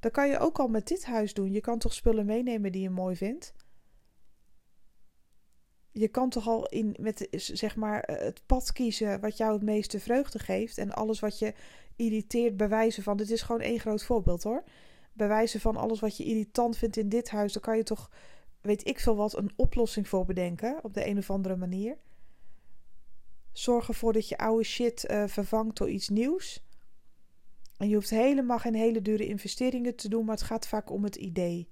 Dat 0.00 0.12
kan 0.12 0.28
je 0.28 0.38
ook 0.38 0.58
al 0.58 0.68
met 0.68 0.88
dit 0.88 1.04
huis 1.04 1.34
doen. 1.34 1.52
Je 1.52 1.60
kan 1.60 1.78
toch 1.78 1.94
spullen 1.94 2.26
meenemen 2.26 2.72
die 2.72 2.82
je 2.82 2.90
mooi 2.90 3.16
vindt? 3.16 3.54
Je 5.90 6.08
kan 6.08 6.30
toch 6.30 6.48
al 6.48 6.66
in 6.66 6.96
met 7.00 7.28
zeg 7.30 7.76
maar 7.76 8.00
eh, 8.00 8.24
het 8.24 8.42
pad 8.46 8.72
kiezen 8.72 9.20
wat 9.20 9.36
jou 9.36 9.52
het 9.52 9.62
meeste 9.62 10.00
vreugde 10.00 10.38
geeft 10.38 10.78
en 10.78 10.92
alles 10.92 11.20
wat 11.20 11.38
je 11.38 11.54
irriteert 11.96 12.56
bij 12.56 12.68
wijze 12.68 13.02
van. 13.02 13.16
Dit 13.16 13.30
is 13.30 13.42
gewoon 13.42 13.60
één 13.60 13.80
groot 13.80 14.04
voorbeeld 14.04 14.42
hoor. 14.42 14.64
Bij 15.12 15.28
wijze 15.28 15.60
van 15.60 15.76
alles 15.76 16.00
wat 16.00 16.16
je 16.16 16.24
irritant 16.24 16.76
vindt 16.76 16.96
in 16.96 17.08
dit 17.08 17.30
huis, 17.30 17.52
dan 17.52 17.62
kan 17.62 17.76
je 17.76 17.82
toch, 17.82 18.10
weet 18.60 18.86
ik 18.86 19.00
veel 19.00 19.16
wat, 19.16 19.36
een 19.36 19.52
oplossing 19.56 20.08
voor 20.08 20.24
bedenken 20.24 20.78
op 20.82 20.94
de 20.94 21.06
een 21.06 21.18
of 21.18 21.30
andere 21.30 21.56
manier. 21.56 21.96
Zorg 23.52 23.88
ervoor 23.88 24.12
dat 24.12 24.28
je 24.28 24.38
oude 24.38 24.64
shit 24.64 25.10
uh, 25.10 25.26
vervangt 25.26 25.76
door 25.76 25.90
iets 25.90 26.08
nieuws. 26.08 26.64
En 27.76 27.88
je 27.88 27.94
hoeft 27.94 28.10
helemaal 28.10 28.58
geen 28.58 28.74
hele 28.74 29.02
dure 29.02 29.26
investeringen 29.26 29.96
te 29.96 30.08
doen, 30.08 30.24
maar 30.24 30.34
het 30.34 30.44
gaat 30.44 30.68
vaak 30.68 30.90
om 30.90 31.04
het 31.04 31.16
idee. 31.16 31.68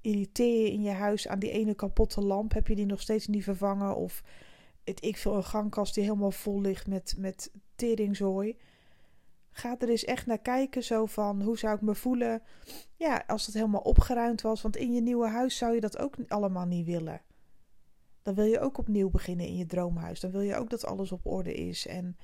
Irriteer 0.00 0.62
je 0.62 0.72
in 0.72 0.82
je 0.82 0.90
huis 0.90 1.28
aan 1.28 1.38
die 1.38 1.50
ene 1.50 1.74
kapotte 1.74 2.20
lamp? 2.20 2.52
Heb 2.52 2.68
je 2.68 2.74
die 2.74 2.86
nog 2.86 3.00
steeds 3.00 3.26
niet 3.26 3.44
vervangen? 3.44 3.96
Of 3.96 4.22
het, 4.84 5.04
ik 5.04 5.16
veel, 5.16 5.34
een 5.34 5.44
gangkast 5.44 5.94
die 5.94 6.04
helemaal 6.04 6.30
vol 6.30 6.60
ligt 6.60 6.86
met, 6.86 7.14
met 7.18 7.50
teringzooi. 7.74 8.56
Ga 9.50 9.76
er 9.78 9.88
eens 9.88 10.04
echt 10.04 10.26
naar 10.26 10.38
kijken, 10.38 10.82
zo 10.82 11.06
van 11.06 11.42
hoe 11.42 11.58
zou 11.58 11.74
ik 11.74 11.80
me 11.80 11.94
voelen 11.94 12.42
ja, 12.96 13.24
als 13.26 13.46
het 13.46 13.54
helemaal 13.54 13.80
opgeruimd 13.80 14.40
was. 14.40 14.62
Want 14.62 14.76
in 14.76 14.92
je 14.92 15.00
nieuwe 15.00 15.28
huis 15.28 15.56
zou 15.56 15.74
je 15.74 15.80
dat 15.80 15.98
ook 15.98 16.16
allemaal 16.28 16.66
niet 16.66 16.86
willen. 16.86 17.20
Dan 18.22 18.34
wil 18.34 18.44
je 18.44 18.60
ook 18.60 18.78
opnieuw 18.78 19.10
beginnen 19.10 19.46
in 19.46 19.56
je 19.56 19.66
droomhuis. 19.66 20.20
Dan 20.20 20.30
wil 20.30 20.40
je 20.40 20.56
ook 20.56 20.70
dat 20.70 20.84
alles 20.84 21.12
op 21.12 21.26
orde 21.26 21.54
is 21.54 21.86
en 21.86 22.16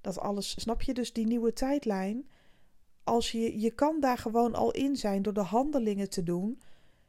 dat 0.00 0.18
alles, 0.18 0.60
snap 0.60 0.82
je? 0.82 0.94
Dus 0.94 1.12
die 1.12 1.26
nieuwe 1.26 1.52
tijdlijn, 1.52 2.28
als 3.04 3.32
je, 3.32 3.60
je 3.60 3.70
kan 3.70 4.00
daar 4.00 4.18
gewoon 4.18 4.54
al 4.54 4.70
in 4.70 4.96
zijn 4.96 5.22
door 5.22 5.34
de 5.34 5.40
handelingen 5.40 6.10
te 6.10 6.22
doen 6.22 6.60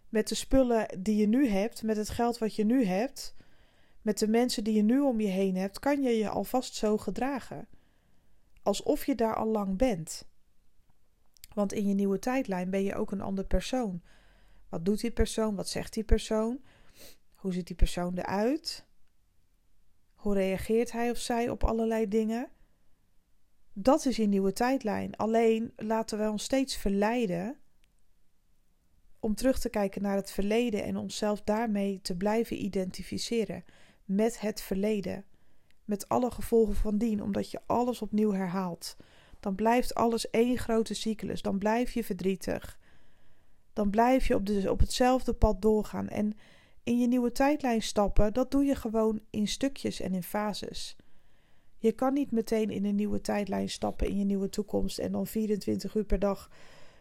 met 0.09 0.27
de 0.27 0.35
spullen 0.35 0.87
die 0.99 1.15
je 1.15 1.27
nu 1.27 1.47
hebt, 1.47 1.83
met 1.83 1.97
het 1.97 2.09
geld 2.09 2.37
wat 2.37 2.55
je 2.55 2.65
nu 2.65 2.85
hebt, 2.85 3.35
met 4.01 4.19
de 4.19 4.27
mensen 4.27 4.63
die 4.63 4.73
je 4.73 4.83
nu 4.83 4.99
om 4.99 5.19
je 5.19 5.27
heen 5.27 5.55
hebt, 5.55 5.79
kan 5.79 6.01
je 6.01 6.09
je 6.09 6.29
alvast 6.29 6.75
zo 6.75 6.97
gedragen 6.97 7.67
alsof 8.63 9.05
je 9.05 9.15
daar 9.15 9.35
al 9.35 9.47
lang 9.47 9.77
bent. 9.77 10.27
Want 11.53 11.73
in 11.73 11.87
je 11.87 11.93
nieuwe 11.93 12.19
tijdlijn 12.19 12.69
ben 12.69 12.83
je 12.83 12.95
ook 12.95 13.11
een 13.11 13.21
ander 13.21 13.45
persoon. 13.45 14.01
Wat 14.69 14.85
doet 14.85 14.99
die 14.99 15.11
persoon? 15.11 15.55
Wat 15.55 15.69
zegt 15.69 15.93
die 15.93 16.03
persoon? 16.03 16.61
Hoe 17.43 17.53
ziet 17.53 17.67
die 17.67 17.75
persoon 17.75 18.17
eruit? 18.17 18.85
Hoe 20.13 20.33
reageert 20.33 20.91
hij 20.91 21.09
of 21.09 21.17
zij 21.17 21.49
op 21.49 21.63
allerlei 21.63 22.07
dingen? 22.07 22.49
Dat 23.73 24.05
is 24.05 24.15
je 24.15 24.25
nieuwe 24.25 24.53
tijdlijn. 24.53 25.15
Alleen 25.15 25.73
laten 25.75 26.19
we 26.19 26.29
ons 26.29 26.43
steeds 26.43 26.75
verleiden 26.75 27.57
om 29.19 29.35
terug 29.35 29.59
te 29.59 29.69
kijken 29.69 30.01
naar 30.01 30.15
het 30.15 30.31
verleden 30.31 30.83
en 30.83 30.97
onszelf 30.97 31.41
daarmee 31.41 31.99
te 32.01 32.15
blijven 32.15 32.63
identificeren 32.63 33.63
met 34.05 34.39
het 34.39 34.61
verleden. 34.61 35.25
Met 35.85 36.09
alle 36.09 36.31
gevolgen 36.31 36.75
van 36.75 36.97
dien, 36.97 37.23
omdat 37.23 37.51
je 37.51 37.61
alles 37.65 38.01
opnieuw 38.01 38.31
herhaalt. 38.31 38.95
Dan 39.39 39.55
blijft 39.55 39.95
alles 39.95 40.29
één 40.29 40.57
grote 40.57 40.93
cyclus. 40.93 41.41
Dan 41.41 41.57
blijf 41.57 41.91
je 41.91 42.03
verdrietig. 42.03 42.79
Dan 43.73 43.89
blijf 43.89 44.27
je 44.27 44.35
op, 44.35 44.49
op 44.67 44.79
hetzelfde 44.79 45.33
pad 45.33 45.61
doorgaan. 45.61 46.09
En 46.09 46.37
in 46.83 46.99
je 46.99 47.07
nieuwe 47.07 47.31
tijdlijn 47.31 47.81
stappen, 47.81 48.33
dat 48.33 48.51
doe 48.51 48.63
je 48.63 48.75
gewoon 48.75 49.19
in 49.29 49.47
stukjes 49.47 49.99
en 49.99 50.13
in 50.13 50.23
fases. 50.23 50.95
Je 51.77 51.91
kan 51.91 52.13
niet 52.13 52.31
meteen 52.31 52.69
in 52.69 52.85
een 52.85 52.95
nieuwe 52.95 53.21
tijdlijn 53.21 53.69
stappen 53.69 54.07
in 54.07 54.17
je 54.17 54.25
nieuwe 54.25 54.49
toekomst 54.49 54.97
en 54.97 55.11
dan 55.11 55.27
24 55.27 55.95
uur 55.95 56.05
per 56.05 56.19
dag, 56.19 56.49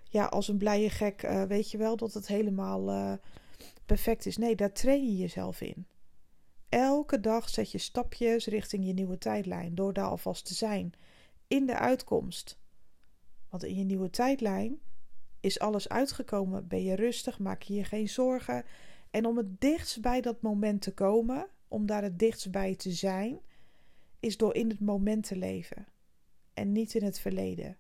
ja, 0.05 0.25
als 0.25 0.49
een 0.49 0.59
blije 0.59 0.91
gek, 0.91 1.23
uh, 1.23 1.43
weet 1.43 1.71
je 1.71 1.79
wel 1.79 1.97
dat 1.97 2.15
het 2.15 2.27
helemaal 2.27 2.91
uh, 2.91 3.13
perfect 3.87 4.27
is. 4.27 4.37
Nee, 4.37 4.57
daar 4.57 4.73
train 4.73 5.05
je 5.05 5.17
jezelf 5.17 5.61
in. 5.61 5.87
Elke 6.69 7.21
dag 7.21 7.49
zet 7.49 7.73
je 7.73 7.79
stapjes 7.79 8.47
richting 8.47 8.87
je 8.87 8.93
nieuwe 8.93 9.19
tijdlijn 9.19 9.75
door 9.75 9.93
daar 9.93 10.07
alvast 10.07 10.47
te 10.47 10.55
zijn 10.55 10.93
in 11.49 11.67
de 11.67 11.79
uitkomst. 11.79 12.59
Want 13.49 13.65
in 13.65 13.75
je 13.75 13.85
nieuwe 13.85 14.11
tijdlijn 14.11 14.81
is 15.41 15.59
alles 15.59 15.89
uitgekomen, 15.89 16.69
ben 16.69 16.83
je 16.83 16.95
rustig, 16.95 17.39
maak 17.39 17.63
je 17.63 17.75
je 17.75 17.85
geen 17.85 18.09
zorgen. 18.09 18.65
En 19.13 19.27
om 19.27 19.37
het 19.37 19.61
dichtst 19.61 20.01
bij 20.01 20.21
dat 20.21 20.43
moment 20.43 20.83
te 20.83 20.95
komen, 20.95 21.47
om 21.69 21.87
daar 21.87 22.03
het 22.03 22.19
dichtst 22.19 22.51
bij 22.51 22.75
te 22.75 22.91
zijn, 22.91 23.41
is 24.21 24.37
door 24.37 24.55
in 24.55 24.69
het 24.69 24.81
moment 24.81 25.27
te 25.27 25.37
leven 25.37 25.87
en 26.55 26.73
niet 26.73 26.95
in 26.95 27.05
het 27.05 27.19
verleden. 27.19 27.77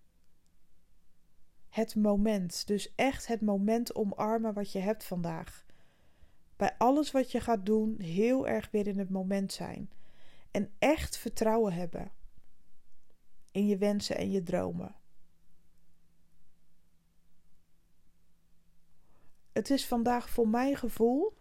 Het 1.68 1.94
moment, 1.94 2.66
dus 2.66 2.94
echt 2.94 3.26
het 3.26 3.40
moment 3.40 3.94
omarmen 3.94 4.54
wat 4.54 4.72
je 4.72 4.78
hebt 4.78 5.04
vandaag. 5.04 5.66
Bij 6.56 6.74
alles 6.78 7.10
wat 7.10 7.30
je 7.32 7.40
gaat 7.40 7.66
doen, 7.66 8.00
heel 8.00 8.48
erg 8.48 8.70
weer 8.70 8.86
in 8.86 8.98
het 8.98 9.10
moment 9.10 9.52
zijn. 9.52 9.90
En 10.50 10.70
echt 10.78 11.16
vertrouwen 11.16 11.72
hebben 11.72 12.12
in 13.50 13.66
je 13.66 13.76
wensen 13.76 14.16
en 14.16 14.30
je 14.30 14.42
dromen. 14.42 14.94
Het 19.52 19.70
is 19.70 19.86
vandaag 19.86 20.30
voor 20.30 20.48
mijn 20.48 20.76
gevoel 20.76 21.34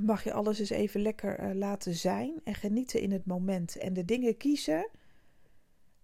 mag 0.00 0.24
je 0.24 0.32
alles 0.32 0.58
eens 0.58 0.70
even 0.70 1.00
lekker 1.00 1.40
uh, 1.40 1.54
laten 1.54 1.94
zijn 1.94 2.40
en 2.44 2.54
genieten 2.54 3.00
in 3.00 3.12
het 3.12 3.26
moment. 3.26 3.76
En 3.76 3.92
de 3.92 4.04
dingen 4.04 4.36
kiezen, 4.36 4.90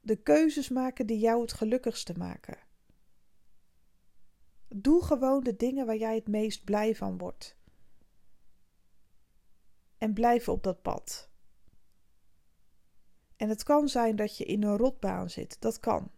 de 0.00 0.16
keuzes 0.16 0.68
maken 0.68 1.06
die 1.06 1.18
jou 1.18 1.40
het 1.40 1.52
gelukkigste 1.52 2.14
maken. 2.18 2.58
Doe 4.68 5.04
gewoon 5.04 5.42
de 5.42 5.56
dingen 5.56 5.86
waar 5.86 5.96
jij 5.96 6.14
het 6.14 6.28
meest 6.28 6.64
blij 6.64 6.96
van 6.96 7.18
wordt. 7.18 7.56
En 9.98 10.12
blijf 10.12 10.48
op 10.48 10.62
dat 10.62 10.82
pad. 10.82 11.30
En 13.36 13.48
het 13.48 13.62
kan 13.62 13.88
zijn 13.88 14.16
dat 14.16 14.36
je 14.36 14.44
in 14.44 14.62
een 14.62 14.76
rotbaan 14.76 15.30
zit. 15.30 15.60
Dat 15.60 15.80
kan. 15.80 16.10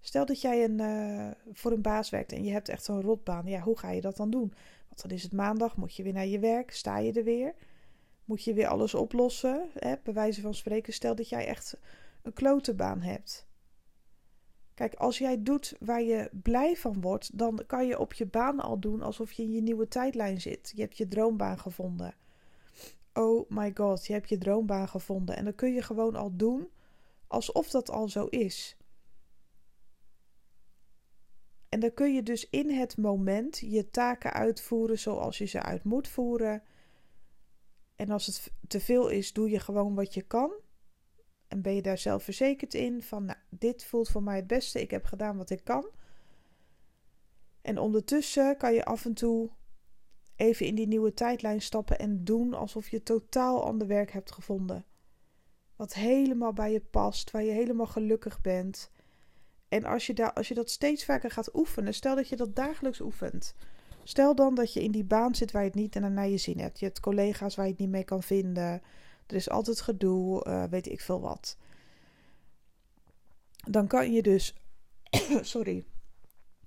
Stel 0.00 0.26
dat 0.26 0.40
jij 0.40 0.64
een, 0.64 0.78
uh, 0.78 1.30
voor 1.52 1.72
een 1.72 1.82
baas 1.82 2.10
werkt 2.10 2.32
en 2.32 2.44
je 2.44 2.52
hebt 2.52 2.68
echt 2.68 2.84
zo'n 2.84 3.00
rotbaan. 3.00 3.46
Ja, 3.46 3.60
hoe 3.60 3.78
ga 3.78 3.90
je 3.90 4.00
dat 4.00 4.16
dan 4.16 4.30
doen? 4.30 4.52
Want 4.88 5.02
dan 5.02 5.10
is 5.10 5.22
het 5.22 5.32
maandag, 5.32 5.76
moet 5.76 5.94
je 5.94 6.02
weer 6.02 6.12
naar 6.12 6.26
je 6.26 6.38
werk, 6.38 6.70
sta 6.70 6.98
je 6.98 7.12
er 7.12 7.24
weer. 7.24 7.54
Moet 8.24 8.44
je 8.44 8.54
weer 8.54 8.66
alles 8.66 8.94
oplossen, 8.94 9.68
hè? 9.74 9.94
bij 10.02 10.12
wijze 10.12 10.40
van 10.40 10.54
spreken. 10.54 10.92
Stel 10.92 11.14
dat 11.14 11.28
jij 11.28 11.46
echt 11.46 11.76
een 12.22 12.32
klotenbaan 12.32 13.00
hebt. 13.00 13.48
Kijk, 14.74 14.94
als 14.94 15.18
jij 15.18 15.42
doet 15.42 15.76
waar 15.80 16.02
je 16.02 16.30
blij 16.42 16.76
van 16.76 17.00
wordt, 17.00 17.38
dan 17.38 17.62
kan 17.66 17.86
je 17.86 17.98
op 17.98 18.12
je 18.12 18.26
baan 18.26 18.60
al 18.60 18.78
doen 18.78 19.02
alsof 19.02 19.32
je 19.32 19.42
in 19.42 19.52
je 19.52 19.62
nieuwe 19.62 19.88
tijdlijn 19.88 20.40
zit. 20.40 20.72
Je 20.74 20.80
hebt 20.82 20.96
je 20.96 21.08
droombaan 21.08 21.58
gevonden. 21.58 22.14
Oh 23.12 23.50
my 23.50 23.70
god, 23.74 24.06
je 24.06 24.12
hebt 24.12 24.28
je 24.28 24.38
droombaan 24.38 24.88
gevonden. 24.88 25.36
En 25.36 25.44
dan 25.44 25.54
kun 25.54 25.72
je 25.72 25.82
gewoon 25.82 26.16
al 26.16 26.36
doen 26.36 26.68
alsof 27.26 27.70
dat 27.70 27.90
al 27.90 28.08
zo 28.08 28.26
is. 28.26 28.76
En 31.70 31.80
dan 31.80 31.94
kun 31.94 32.14
je 32.14 32.22
dus 32.22 32.48
in 32.48 32.70
het 32.70 32.96
moment 32.96 33.58
je 33.58 33.90
taken 33.90 34.32
uitvoeren 34.32 34.98
zoals 34.98 35.38
je 35.38 35.44
ze 35.44 35.62
uit 35.62 35.84
moet 35.84 36.08
voeren. 36.08 36.62
En 37.96 38.10
als 38.10 38.26
het 38.26 38.52
te 38.68 38.80
veel 38.80 39.08
is, 39.08 39.32
doe 39.32 39.50
je 39.50 39.60
gewoon 39.60 39.94
wat 39.94 40.14
je 40.14 40.22
kan. 40.22 40.52
En 41.48 41.62
ben 41.62 41.74
je 41.74 41.82
daar 41.82 41.98
zelf 41.98 42.22
verzekerd 42.22 42.74
in 42.74 43.02
van, 43.02 43.24
nou, 43.24 43.38
dit 43.48 43.84
voelt 43.84 44.08
voor 44.08 44.22
mij 44.22 44.36
het 44.36 44.46
beste, 44.46 44.80
ik 44.80 44.90
heb 44.90 45.04
gedaan 45.04 45.36
wat 45.36 45.50
ik 45.50 45.64
kan. 45.64 45.90
En 47.62 47.78
ondertussen 47.78 48.56
kan 48.56 48.74
je 48.74 48.84
af 48.84 49.04
en 49.04 49.14
toe 49.14 49.50
even 50.36 50.66
in 50.66 50.74
die 50.74 50.86
nieuwe 50.86 51.14
tijdlijn 51.14 51.62
stappen 51.62 51.98
en 51.98 52.24
doen 52.24 52.54
alsof 52.54 52.88
je 52.88 53.02
totaal 53.02 53.64
ander 53.64 53.86
werk 53.86 54.12
hebt 54.12 54.32
gevonden. 54.32 54.84
Wat 55.76 55.94
helemaal 55.94 56.52
bij 56.52 56.72
je 56.72 56.80
past, 56.80 57.30
waar 57.30 57.42
je 57.42 57.50
helemaal 57.50 57.86
gelukkig 57.86 58.40
bent. 58.40 58.90
En 59.70 59.84
als 59.84 60.06
je, 60.06 60.34
als 60.34 60.48
je 60.48 60.54
dat 60.54 60.70
steeds 60.70 61.04
vaker 61.04 61.30
gaat 61.30 61.54
oefenen, 61.54 61.94
stel 61.94 62.14
dat 62.14 62.28
je 62.28 62.36
dat 62.36 62.56
dagelijks 62.56 63.00
oefent. 63.00 63.54
Stel 64.02 64.34
dan 64.34 64.54
dat 64.54 64.72
je 64.72 64.82
in 64.82 64.90
die 64.90 65.04
baan 65.04 65.34
zit 65.34 65.50
waar 65.50 65.62
je 65.62 65.68
het 65.68 65.76
niet 65.76 65.94
naar 65.94 66.28
je 66.28 66.36
zin 66.36 66.58
hebt. 66.58 66.78
Je 66.78 66.84
hebt 66.84 67.00
collega's 67.00 67.54
waar 67.54 67.64
je 67.64 67.70
het 67.70 67.80
niet 67.80 67.90
mee 67.90 68.04
kan 68.04 68.22
vinden. 68.22 68.82
Er 69.26 69.34
is 69.34 69.50
altijd 69.50 69.80
gedoe, 69.80 70.46
uh, 70.46 70.64
weet 70.64 70.86
ik 70.86 71.00
veel 71.00 71.20
wat. 71.20 71.56
Dan 73.68 73.86
kan 73.86 74.12
je 74.12 74.22
dus, 74.22 74.54
sorry, 75.40 75.84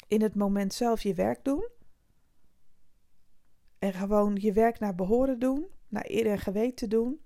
in 0.08 0.22
het 0.22 0.36
moment 0.36 0.74
zelf 0.74 1.02
je 1.02 1.14
werk 1.14 1.44
doen. 1.44 1.68
En 3.80 3.94
gewoon 3.94 4.36
je 4.36 4.54
werk 4.54 4.80
naar 4.80 4.96
behoren 4.96 5.40
doen, 5.40 5.66
naar 5.88 6.06
eer 6.08 6.28
en 6.28 6.40
geweten 6.40 6.90
doen. 6.90 7.22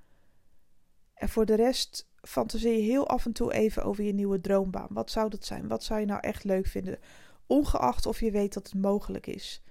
En 1.14 1.30
voor 1.30 1.46
de 1.46 1.56
rest 1.56 2.07
fantaseer 2.22 2.84
heel 2.84 3.08
af 3.08 3.26
en 3.26 3.32
toe 3.32 3.54
even 3.54 3.84
over 3.84 4.04
je 4.04 4.14
nieuwe 4.14 4.42
droombaan. 4.42 4.88
Wat 4.90 5.12
zou 5.12 5.30
dat 5.30 5.46
zijn? 5.46 5.68
Wat 5.68 5.84
zou 5.84 6.00
je 6.00 6.06
nou 6.06 6.20
echt 6.22 6.44
leuk 6.44 6.68
vinden? 6.68 7.00
Ongeacht 7.48 8.06
of 8.06 8.20
je 8.20 8.32
weet 8.32 8.54
dat 8.54 8.70
het 8.70 8.82
mogelijk 8.82 9.28
is. 9.28 9.64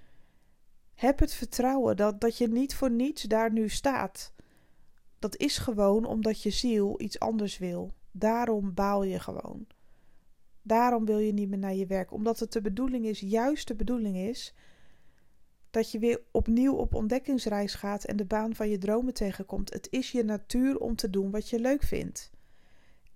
Heb 0.95 1.19
het 1.19 1.35
vertrouwen 1.35 1.97
dat, 1.97 2.21
dat 2.21 2.38
je 2.38 2.49
niet 2.49 2.75
voor 2.75 2.91
niets 2.91 3.23
daar 3.23 3.53
nu 3.53 3.69
staat. 3.69 4.33
Dat 5.19 5.37
is 5.37 5.59
gewoon 5.59 6.05
omdat 6.05 6.43
je 6.43 6.50
ziel 6.50 7.00
iets 7.00 7.19
anders 7.19 7.59
wil. 7.59 7.95
Daarom 8.11 8.75
baal 8.75 9.03
je 9.03 9.21
gewoon. 9.21 9.67
Daarom 10.62 11.05
wil 11.05 11.19
je 11.19 11.33
niet 11.33 11.49
meer 11.49 11.59
naar 11.59 11.75
je 11.75 11.87
werk. 11.87 12.12
Omdat 12.12 12.38
het 12.38 12.53
de 12.53 12.61
bedoeling 12.61 13.05
is, 13.07 13.21
juist 13.21 13.69
de 13.69 13.75
bedoeling 13.75 14.17
is, 14.17 14.55
dat 15.71 15.91
je 15.91 15.99
weer 15.99 16.21
opnieuw 16.31 16.75
op 16.75 16.95
ontdekkingsreis 16.95 17.75
gaat 17.75 18.05
en 18.05 18.17
de 18.17 18.25
baan 18.25 18.55
van 18.55 18.69
je 18.69 18.79
dromen 18.79 19.15
tegenkomt. 19.15 19.73
Het 19.73 19.88
is 19.91 20.12
je 20.12 20.25
natuur 20.25 20.79
om 20.79 20.97
te 20.97 21.11
doen 21.11 21.31
wat 21.31 21.49
je 21.49 21.61
leuk 21.61 21.83
vindt. 21.83 22.31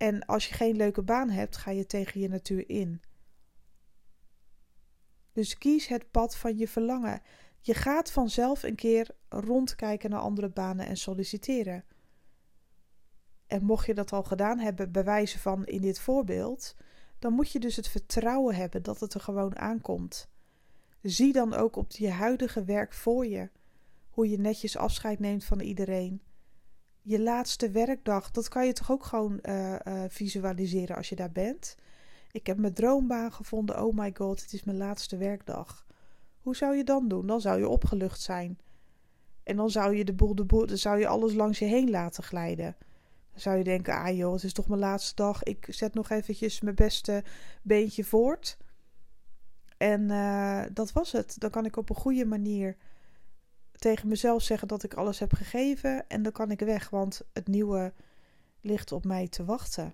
En 0.01 0.25
als 0.25 0.47
je 0.47 0.53
geen 0.53 0.75
leuke 0.75 1.01
baan 1.01 1.29
hebt, 1.29 1.57
ga 1.57 1.71
je 1.71 1.85
tegen 1.85 2.21
je 2.21 2.27
natuur 2.27 2.69
in. 2.69 3.01
Dus 5.31 5.57
kies 5.57 5.87
het 5.87 6.11
pad 6.11 6.35
van 6.35 6.57
je 6.57 6.67
verlangen. 6.67 7.21
Je 7.59 7.73
gaat 7.73 8.11
vanzelf 8.11 8.63
een 8.63 8.75
keer 8.75 9.09
rondkijken 9.29 10.09
naar 10.09 10.19
andere 10.19 10.49
banen 10.49 10.85
en 10.85 10.97
solliciteren. 10.97 11.85
En 13.47 13.63
mocht 13.63 13.85
je 13.85 13.93
dat 13.93 14.11
al 14.11 14.23
gedaan 14.23 14.59
hebben, 14.59 14.91
bij 14.91 15.03
wijze 15.03 15.39
van 15.39 15.65
in 15.65 15.81
dit 15.81 15.99
voorbeeld, 15.99 16.75
dan 17.19 17.33
moet 17.33 17.51
je 17.51 17.59
dus 17.59 17.75
het 17.75 17.87
vertrouwen 17.87 18.55
hebben 18.55 18.83
dat 18.83 18.99
het 18.99 19.13
er 19.13 19.21
gewoon 19.21 19.57
aankomt. 19.57 20.29
Zie 21.01 21.33
dan 21.33 21.53
ook 21.53 21.75
op 21.75 21.91
je 21.91 22.09
huidige 22.09 22.63
werk 22.63 22.93
voor 22.93 23.25
je 23.25 23.49
hoe 24.09 24.29
je 24.29 24.39
netjes 24.39 24.77
afscheid 24.77 25.19
neemt 25.19 25.43
van 25.43 25.59
iedereen. 25.59 26.21
Je 27.01 27.21
laatste 27.21 27.71
werkdag, 27.71 28.31
dat 28.31 28.47
kan 28.47 28.65
je 28.65 28.73
toch 28.73 28.91
ook 28.91 29.03
gewoon 29.03 29.39
uh, 29.43 29.75
uh, 29.87 30.03
visualiseren 30.07 30.95
als 30.95 31.09
je 31.09 31.15
daar 31.15 31.31
bent. 31.31 31.75
Ik 32.31 32.47
heb 32.47 32.57
mijn 32.57 32.73
droombaan 32.73 33.31
gevonden. 33.31 33.83
Oh 33.83 33.97
my 33.97 34.11
god, 34.13 34.41
het 34.41 34.53
is 34.53 34.63
mijn 34.63 34.77
laatste 34.77 35.17
werkdag. 35.17 35.85
Hoe 36.41 36.55
zou 36.55 36.75
je 36.75 36.83
dan 36.83 37.07
doen? 37.07 37.27
Dan 37.27 37.41
zou 37.41 37.59
je 37.59 37.69
opgelucht 37.69 38.21
zijn. 38.21 38.59
En 39.43 39.55
dan 39.55 39.69
zou 39.69 39.95
je 39.95 40.05
de 40.05 40.13
boel 40.13 40.35
de 40.35 40.45
boel, 40.45 40.65
dan 40.65 40.77
zou 40.77 40.99
je 40.99 41.07
alles 41.07 41.33
langs 41.33 41.59
je 41.59 41.65
heen 41.65 41.89
laten 41.89 42.23
glijden. 42.23 42.75
Dan 43.31 43.39
zou 43.39 43.57
je 43.57 43.63
denken, 43.63 43.93
ah 43.93 44.17
joh, 44.17 44.33
het 44.33 44.43
is 44.43 44.53
toch 44.53 44.67
mijn 44.67 44.79
laatste 44.79 45.15
dag. 45.15 45.43
Ik 45.43 45.67
zet 45.69 45.93
nog 45.93 46.09
eventjes 46.09 46.61
mijn 46.61 46.75
beste 46.75 47.23
beentje 47.61 48.03
voort. 48.03 48.57
En 49.77 50.01
uh, 50.09 50.63
dat 50.73 50.91
was 50.91 51.11
het. 51.11 51.35
Dan 51.39 51.49
kan 51.49 51.65
ik 51.65 51.77
op 51.77 51.89
een 51.89 51.95
goede 51.95 52.25
manier 52.25 52.77
tegen 53.81 54.07
mezelf 54.07 54.43
zeggen 54.43 54.67
dat 54.67 54.83
ik 54.83 54.93
alles 54.93 55.19
heb 55.19 55.33
gegeven. 55.33 56.07
En 56.07 56.23
dan 56.23 56.31
kan 56.31 56.51
ik 56.51 56.59
weg, 56.59 56.89
want 56.89 57.21
het 57.33 57.47
nieuwe 57.47 57.93
ligt 58.59 58.91
op 58.91 59.05
mij 59.05 59.27
te 59.27 59.45
wachten. 59.45 59.93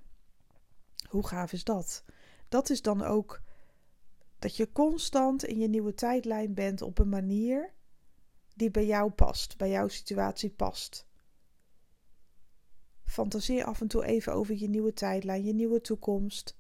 Hoe 1.10 1.28
gaaf 1.28 1.54
is 1.54 1.64
dat? 1.64 2.04
Dat 2.48 2.70
is 2.70 2.82
dan 2.82 3.04
ook 3.04 3.42
dat 4.40 4.56
je 4.56 4.72
constant 4.72 5.44
in 5.44 5.60
je 5.60 5.68
nieuwe 5.68 5.94
tijdlijn 5.94 6.54
bent 6.54 6.82
op 6.82 7.00
een 7.00 7.10
manier 7.10 7.74
die 8.56 8.72
bij 8.72 8.86
jou 8.86 9.12
past, 9.12 9.58
bij 9.58 9.70
jouw 9.70 9.88
situatie 9.88 10.50
past. 10.50 11.06
Fantaseer 13.06 13.64
af 13.64 13.82
en 13.82 13.88
toe 13.88 14.06
even 14.06 14.34
over 14.34 14.56
je 14.56 14.70
nieuwe 14.70 14.94
tijdlijn, 14.94 15.46
je 15.46 15.54
nieuwe 15.54 15.82
toekomst. 15.82 16.58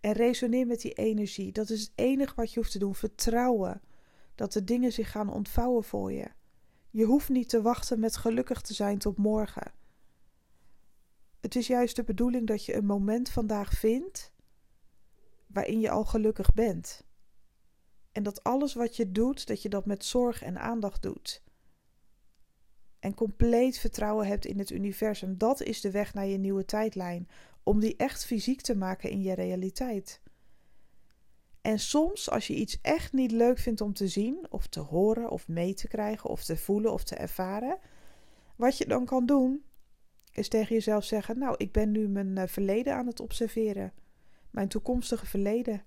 En 0.00 0.12
resoneer 0.12 0.66
met 0.66 0.80
die 0.80 0.92
energie. 0.92 1.52
Dat 1.52 1.70
is 1.70 1.80
het 1.80 1.92
enige 1.94 2.34
wat 2.34 2.52
je 2.52 2.60
hoeft 2.60 2.72
te 2.72 2.78
doen. 2.78 2.94
Vertrouwen 2.94 3.80
dat 4.36 4.52
de 4.52 4.64
dingen 4.64 4.92
zich 4.92 5.10
gaan 5.10 5.32
ontvouwen 5.32 5.84
voor 5.84 6.12
je. 6.12 6.26
Je 6.90 7.04
hoeft 7.04 7.28
niet 7.28 7.48
te 7.48 7.62
wachten 7.62 8.00
met 8.00 8.16
gelukkig 8.16 8.60
te 8.60 8.74
zijn 8.74 8.98
tot 8.98 9.16
morgen. 9.16 9.72
Het 11.40 11.56
is 11.56 11.66
juist 11.66 11.96
de 11.96 12.04
bedoeling 12.04 12.46
dat 12.46 12.64
je 12.64 12.74
een 12.74 12.86
moment 12.86 13.30
vandaag 13.30 13.70
vindt 13.70 14.32
waarin 15.46 15.80
je 15.80 15.90
al 15.90 16.04
gelukkig 16.04 16.54
bent. 16.54 17.04
En 18.12 18.22
dat 18.22 18.42
alles 18.42 18.74
wat 18.74 18.96
je 18.96 19.12
doet, 19.12 19.46
dat 19.46 19.62
je 19.62 19.68
dat 19.68 19.86
met 19.86 20.04
zorg 20.04 20.42
en 20.42 20.58
aandacht 20.58 21.02
doet. 21.02 21.42
En 22.98 23.14
compleet 23.14 23.78
vertrouwen 23.78 24.26
hebt 24.26 24.44
in 24.44 24.58
het 24.58 24.70
universum. 24.70 25.38
Dat 25.38 25.62
is 25.62 25.80
de 25.80 25.90
weg 25.90 26.14
naar 26.14 26.26
je 26.26 26.38
nieuwe 26.38 26.64
tijdlijn. 26.64 27.28
Om 27.62 27.80
die 27.80 27.96
echt 27.96 28.24
fysiek 28.24 28.60
te 28.60 28.76
maken 28.76 29.10
in 29.10 29.22
je 29.22 29.34
realiteit. 29.34 30.20
En 31.66 31.78
soms, 31.78 32.30
als 32.30 32.46
je 32.46 32.54
iets 32.54 32.78
echt 32.82 33.12
niet 33.12 33.30
leuk 33.30 33.58
vindt 33.58 33.80
om 33.80 33.92
te 33.92 34.08
zien, 34.08 34.46
of 34.50 34.66
te 34.66 34.80
horen, 34.80 35.30
of 35.30 35.48
mee 35.48 35.74
te 35.74 35.88
krijgen, 35.88 36.30
of 36.30 36.44
te 36.44 36.56
voelen, 36.56 36.92
of 36.92 37.04
te 37.04 37.14
ervaren, 37.14 37.78
wat 38.56 38.78
je 38.78 38.86
dan 38.86 39.04
kan 39.04 39.26
doen, 39.26 39.64
is 40.32 40.48
tegen 40.48 40.74
jezelf 40.74 41.04
zeggen: 41.04 41.38
Nou, 41.38 41.54
ik 41.56 41.72
ben 41.72 41.90
nu 41.90 42.08
mijn 42.08 42.38
eh, 42.38 42.46
verleden 42.46 42.94
aan 42.94 43.06
het 43.06 43.20
observeren. 43.20 43.92
Mijn 44.50 44.68
toekomstige 44.68 45.26
verleden. 45.26 45.84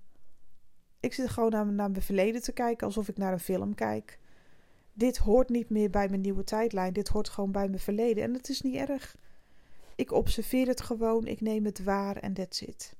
Ik 0.99 1.13
zit 1.13 1.29
gewoon 1.29 1.51
naar, 1.51 1.65
naar 1.65 1.91
mijn 1.91 2.03
verleden 2.03 2.41
te 2.41 2.51
kijken 2.51 2.87
alsof 2.87 3.07
ik 3.07 3.17
naar 3.17 3.33
een 3.33 3.39
film 3.39 3.75
kijk. 3.75 4.19
Dit 4.93 5.17
hoort 5.17 5.49
niet 5.49 5.69
meer 5.69 5.89
bij 5.89 6.09
mijn 6.09 6.21
nieuwe 6.21 6.43
tijdlijn. 6.43 6.93
Dit 6.93 7.07
hoort 7.07 7.29
gewoon 7.29 7.51
bij 7.51 7.67
mijn 7.67 7.81
verleden. 7.81 8.23
En 8.23 8.33
het 8.33 8.49
is 8.49 8.61
niet 8.61 8.75
erg. 8.75 9.15
Ik 9.95 10.11
observeer 10.11 10.67
het 10.67 10.81
gewoon. 10.81 11.27
Ik 11.27 11.41
neem 11.41 11.65
het 11.65 11.83
waar 11.83 12.15
en 12.15 12.33
that's 12.33 12.61
it. 12.61 12.97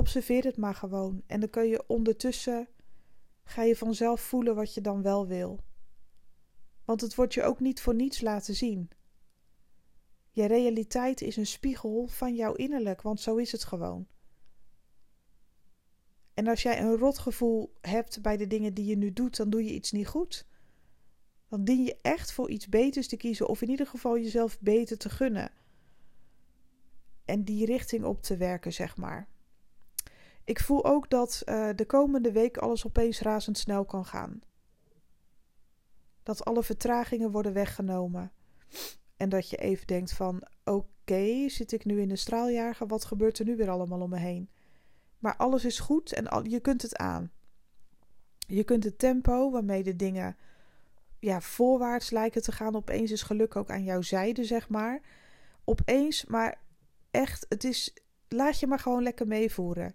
Observeer 0.00 0.44
het 0.44 0.56
maar 0.56 0.74
gewoon. 0.74 1.22
En 1.26 1.40
dan 1.40 1.50
kun 1.50 1.66
je 1.66 1.84
ondertussen. 1.86 2.68
Ga 3.44 3.62
je 3.62 3.76
vanzelf 3.76 4.20
voelen 4.20 4.54
wat 4.54 4.74
je 4.74 4.80
dan 4.80 5.02
wel 5.02 5.26
wil. 5.26 5.60
Want 6.84 7.00
het 7.00 7.14
wordt 7.14 7.34
je 7.34 7.42
ook 7.42 7.60
niet 7.60 7.80
voor 7.80 7.94
niets 7.94 8.20
laten 8.20 8.54
zien. 8.54 8.90
Je 10.30 10.44
realiteit 10.44 11.20
is 11.20 11.36
een 11.36 11.46
spiegel 11.46 12.06
van 12.06 12.34
jouw 12.34 12.54
innerlijk, 12.54 13.02
want 13.02 13.20
zo 13.20 13.36
is 13.36 13.52
het 13.52 13.64
gewoon. 13.64 14.06
En 16.34 16.46
als 16.46 16.62
jij 16.62 16.80
een 16.80 16.96
rotgevoel 16.96 17.72
hebt 17.80 18.22
bij 18.22 18.36
de 18.36 18.46
dingen 18.46 18.74
die 18.74 18.84
je 18.84 18.96
nu 18.96 19.12
doet, 19.12 19.36
dan 19.36 19.50
doe 19.50 19.64
je 19.64 19.74
iets 19.74 19.92
niet 19.92 20.08
goed. 20.08 20.46
Dan 21.48 21.64
dien 21.64 21.84
je 21.84 21.96
echt 22.02 22.32
voor 22.32 22.50
iets 22.50 22.68
beters 22.68 23.08
te 23.08 23.16
kiezen, 23.16 23.48
of 23.48 23.62
in 23.62 23.70
ieder 23.70 23.86
geval 23.86 24.18
jezelf 24.18 24.60
beter 24.60 24.98
te 24.98 25.08
gunnen. 25.08 25.52
En 27.24 27.44
die 27.44 27.66
richting 27.66 28.04
op 28.04 28.22
te 28.22 28.36
werken, 28.36 28.72
zeg 28.72 28.96
maar. 28.96 29.28
Ik 30.44 30.60
voel 30.60 30.84
ook 30.84 31.10
dat 31.10 31.42
uh, 31.44 31.68
de 31.76 31.86
komende 31.86 32.32
week 32.32 32.56
alles 32.56 32.86
opeens 32.86 33.20
razendsnel 33.20 33.84
kan 33.84 34.04
gaan. 34.04 34.42
Dat 36.22 36.44
alle 36.44 36.62
vertragingen 36.62 37.30
worden 37.30 37.52
weggenomen. 37.52 38.32
En 39.16 39.28
dat 39.28 39.50
je 39.50 39.56
even 39.56 39.86
denkt 39.86 40.12
van 40.12 40.42
oké, 40.64 41.48
zit 41.48 41.72
ik 41.72 41.84
nu 41.84 42.00
in 42.00 42.10
een 42.10 42.18
straaljager? 42.18 42.86
Wat 42.86 43.04
gebeurt 43.04 43.38
er 43.38 43.44
nu 43.44 43.56
weer 43.56 43.70
allemaal 43.70 44.00
om 44.00 44.10
me 44.10 44.18
heen? 44.18 44.50
Maar 45.18 45.36
alles 45.36 45.64
is 45.64 45.78
goed 45.78 46.12
en 46.12 46.50
je 46.50 46.60
kunt 46.60 46.82
het 46.82 46.96
aan. 46.96 47.30
Je 48.38 48.64
kunt 48.64 48.84
het 48.84 48.98
tempo 48.98 49.50
waarmee 49.50 49.82
de 49.82 49.96
dingen 49.96 50.36
ja, 51.18 51.40
voorwaarts 51.40 52.10
lijken 52.10 52.42
te 52.42 52.52
gaan. 52.52 52.76
Opeens 52.76 53.10
is 53.10 53.22
geluk 53.22 53.56
ook 53.56 53.70
aan 53.70 53.84
jouw 53.84 54.02
zijde, 54.02 54.44
zeg 54.44 54.68
maar. 54.68 55.00
Opeens, 55.64 56.24
maar 56.24 56.60
echt, 57.10 57.46
het 57.48 57.64
is. 57.64 57.94
Laat 58.28 58.60
je 58.60 58.66
maar 58.66 58.78
gewoon 58.78 59.02
lekker 59.02 59.26
meevoeren 59.26 59.94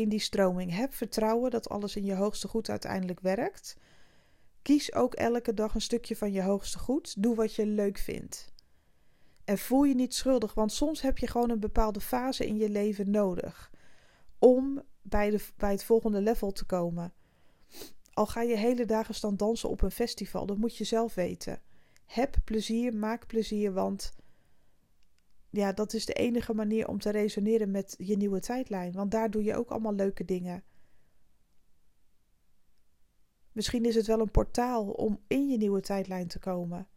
in 0.00 0.08
die 0.08 0.20
stroming. 0.20 0.74
Heb 0.74 0.94
vertrouwen 0.94 1.50
dat 1.50 1.68
alles 1.68 1.96
in 1.96 2.04
je 2.04 2.14
hoogste 2.14 2.48
goed 2.48 2.70
uiteindelijk 2.70 3.20
werkt. 3.20 3.76
Kies 4.62 4.94
ook 4.94 5.14
elke 5.14 5.54
dag 5.54 5.74
een 5.74 5.80
stukje 5.80 6.16
van 6.16 6.32
je 6.32 6.42
hoogste 6.42 6.78
goed. 6.78 7.22
Doe 7.22 7.34
wat 7.34 7.54
je 7.54 7.66
leuk 7.66 7.98
vindt. 7.98 8.52
En 9.44 9.58
voel 9.58 9.84
je 9.84 9.94
niet 9.94 10.14
schuldig, 10.14 10.54
want 10.54 10.72
soms 10.72 11.00
heb 11.00 11.18
je 11.18 11.26
gewoon 11.26 11.50
een 11.50 11.60
bepaalde 11.60 12.00
fase 12.00 12.46
in 12.46 12.56
je 12.56 12.68
leven 12.68 13.10
nodig 13.10 13.70
om 14.38 14.82
bij, 15.02 15.30
de, 15.30 15.46
bij 15.56 15.70
het 15.70 15.84
volgende 15.84 16.20
level 16.20 16.52
te 16.52 16.64
komen. 16.64 17.12
Al 18.12 18.26
ga 18.26 18.42
je 18.42 18.56
hele 18.56 18.84
dagen 18.84 19.14
staan 19.14 19.36
dansen 19.36 19.68
op 19.68 19.82
een 19.82 19.90
festival, 19.90 20.46
dat 20.46 20.56
moet 20.56 20.76
je 20.76 20.84
zelf 20.84 21.14
weten. 21.14 21.60
Heb 22.06 22.36
plezier, 22.44 22.96
maak 22.96 23.26
plezier, 23.26 23.72
want 23.72 24.12
ja, 25.50 25.72
dat 25.72 25.92
is 25.92 26.06
de 26.06 26.12
enige 26.12 26.54
manier 26.54 26.88
om 26.88 26.98
te 26.98 27.10
resoneren 27.10 27.70
met 27.70 27.94
je 27.98 28.16
nieuwe 28.16 28.40
tijdlijn. 28.40 28.92
Want 28.92 29.10
daar 29.10 29.30
doe 29.30 29.44
je 29.44 29.56
ook 29.56 29.70
allemaal 29.70 29.94
leuke 29.94 30.24
dingen. 30.24 30.64
Misschien 33.52 33.84
is 33.84 33.94
het 33.94 34.06
wel 34.06 34.20
een 34.20 34.30
portaal 34.30 34.90
om 34.90 35.20
in 35.26 35.48
je 35.48 35.56
nieuwe 35.56 35.80
tijdlijn 35.80 36.26
te 36.26 36.38
komen. 36.38 36.88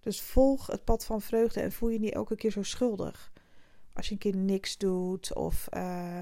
Dus 0.00 0.20
volg 0.20 0.66
het 0.66 0.84
pad 0.84 1.04
van 1.04 1.20
vreugde 1.20 1.60
en 1.60 1.72
voel 1.72 1.88
je 1.88 1.98
niet 1.98 2.12
elke 2.12 2.36
keer 2.36 2.50
zo 2.50 2.62
schuldig. 2.62 3.32
Als 3.92 4.06
je 4.06 4.12
een 4.12 4.18
keer 4.18 4.36
niks 4.36 4.78
doet 4.78 5.34
of 5.34 5.68
uh, 5.76 6.20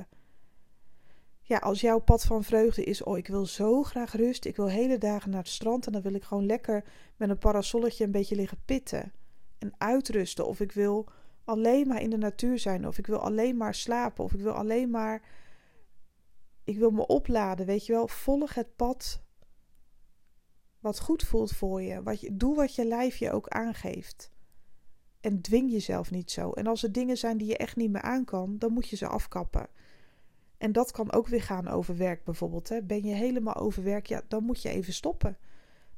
ja, 1.42 1.58
als 1.58 1.80
jouw 1.80 1.98
pad 1.98 2.24
van 2.24 2.44
vreugde 2.44 2.84
is, 2.84 3.02
oh 3.02 3.18
ik 3.18 3.26
wil 3.26 3.46
zo 3.46 3.82
graag 3.82 4.12
rust, 4.12 4.44
ik 4.44 4.56
wil 4.56 4.68
hele 4.68 4.98
dagen 4.98 5.30
naar 5.30 5.42
het 5.42 5.48
strand 5.48 5.86
en 5.86 5.92
dan 5.92 6.02
wil 6.02 6.14
ik 6.14 6.22
gewoon 6.22 6.46
lekker 6.46 6.84
met 7.16 7.30
een 7.30 7.38
parasolletje 7.38 8.04
een 8.04 8.10
beetje 8.10 8.36
liggen 8.36 8.62
pitten 8.64 9.12
en 9.60 9.74
uitrusten 9.78 10.46
of 10.46 10.60
ik 10.60 10.72
wil 10.72 11.08
alleen 11.44 11.88
maar 11.88 12.02
in 12.02 12.10
de 12.10 12.16
natuur 12.16 12.58
zijn 12.58 12.86
of 12.86 12.98
ik 12.98 13.06
wil 13.06 13.18
alleen 13.18 13.56
maar 13.56 13.74
slapen 13.74 14.24
of 14.24 14.32
ik 14.32 14.40
wil 14.40 14.52
alleen 14.52 14.90
maar 14.90 15.22
ik 16.64 16.78
wil 16.78 16.90
me 16.90 17.06
opladen, 17.06 17.66
weet 17.66 17.86
je 17.86 17.92
wel, 17.92 18.08
volg 18.08 18.54
het 18.54 18.76
pad 18.76 19.22
wat 20.80 21.00
goed 21.00 21.22
voelt 21.22 21.52
voor 21.52 21.82
je. 21.82 22.02
Wat 22.02 22.20
je 22.20 22.36
doe 22.36 22.54
wat 22.54 22.74
je 22.74 22.84
lijf 22.84 23.16
je 23.16 23.32
ook 23.32 23.48
aangeeft. 23.48 24.30
En 25.20 25.40
dwing 25.40 25.70
jezelf 25.70 26.10
niet 26.10 26.30
zo. 26.30 26.50
En 26.50 26.66
als 26.66 26.82
er 26.82 26.92
dingen 26.92 27.16
zijn 27.16 27.36
die 27.36 27.46
je 27.46 27.56
echt 27.56 27.76
niet 27.76 27.90
meer 27.90 28.02
aan 28.02 28.24
kan, 28.24 28.58
dan 28.58 28.72
moet 28.72 28.88
je 28.88 28.96
ze 28.96 29.06
afkappen. 29.06 29.68
En 30.58 30.72
dat 30.72 30.90
kan 30.90 31.12
ook 31.12 31.28
weer 31.28 31.42
gaan 31.42 31.68
over 31.68 31.96
werk 31.96 32.24
bijvoorbeeld. 32.24 32.68
Hè. 32.68 32.82
Ben 32.82 33.04
je 33.04 33.14
helemaal 33.14 33.54
overwerk, 33.54 34.06
ja, 34.06 34.22
dan 34.28 34.44
moet 34.44 34.62
je 34.62 34.68
even 34.68 34.92
stoppen. 34.92 35.38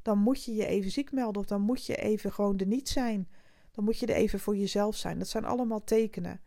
Dan 0.02 0.18
moet 0.18 0.44
je 0.44 0.54
je 0.54 0.66
even 0.66 0.90
ziek 0.90 1.12
melden 1.12 1.42
of 1.42 1.48
dan 1.48 1.60
moet 1.60 1.86
je 1.86 1.96
even 1.96 2.32
gewoon 2.32 2.58
er 2.58 2.66
niet 2.66 2.88
zijn. 2.88 3.28
Dan 3.72 3.84
moet 3.84 3.98
je 3.98 4.06
er 4.06 4.14
even 4.14 4.40
voor 4.40 4.56
jezelf 4.56 4.96
zijn. 4.96 5.18
Dat 5.18 5.28
zijn 5.28 5.44
allemaal 5.44 5.84
tekenen. 5.84 6.40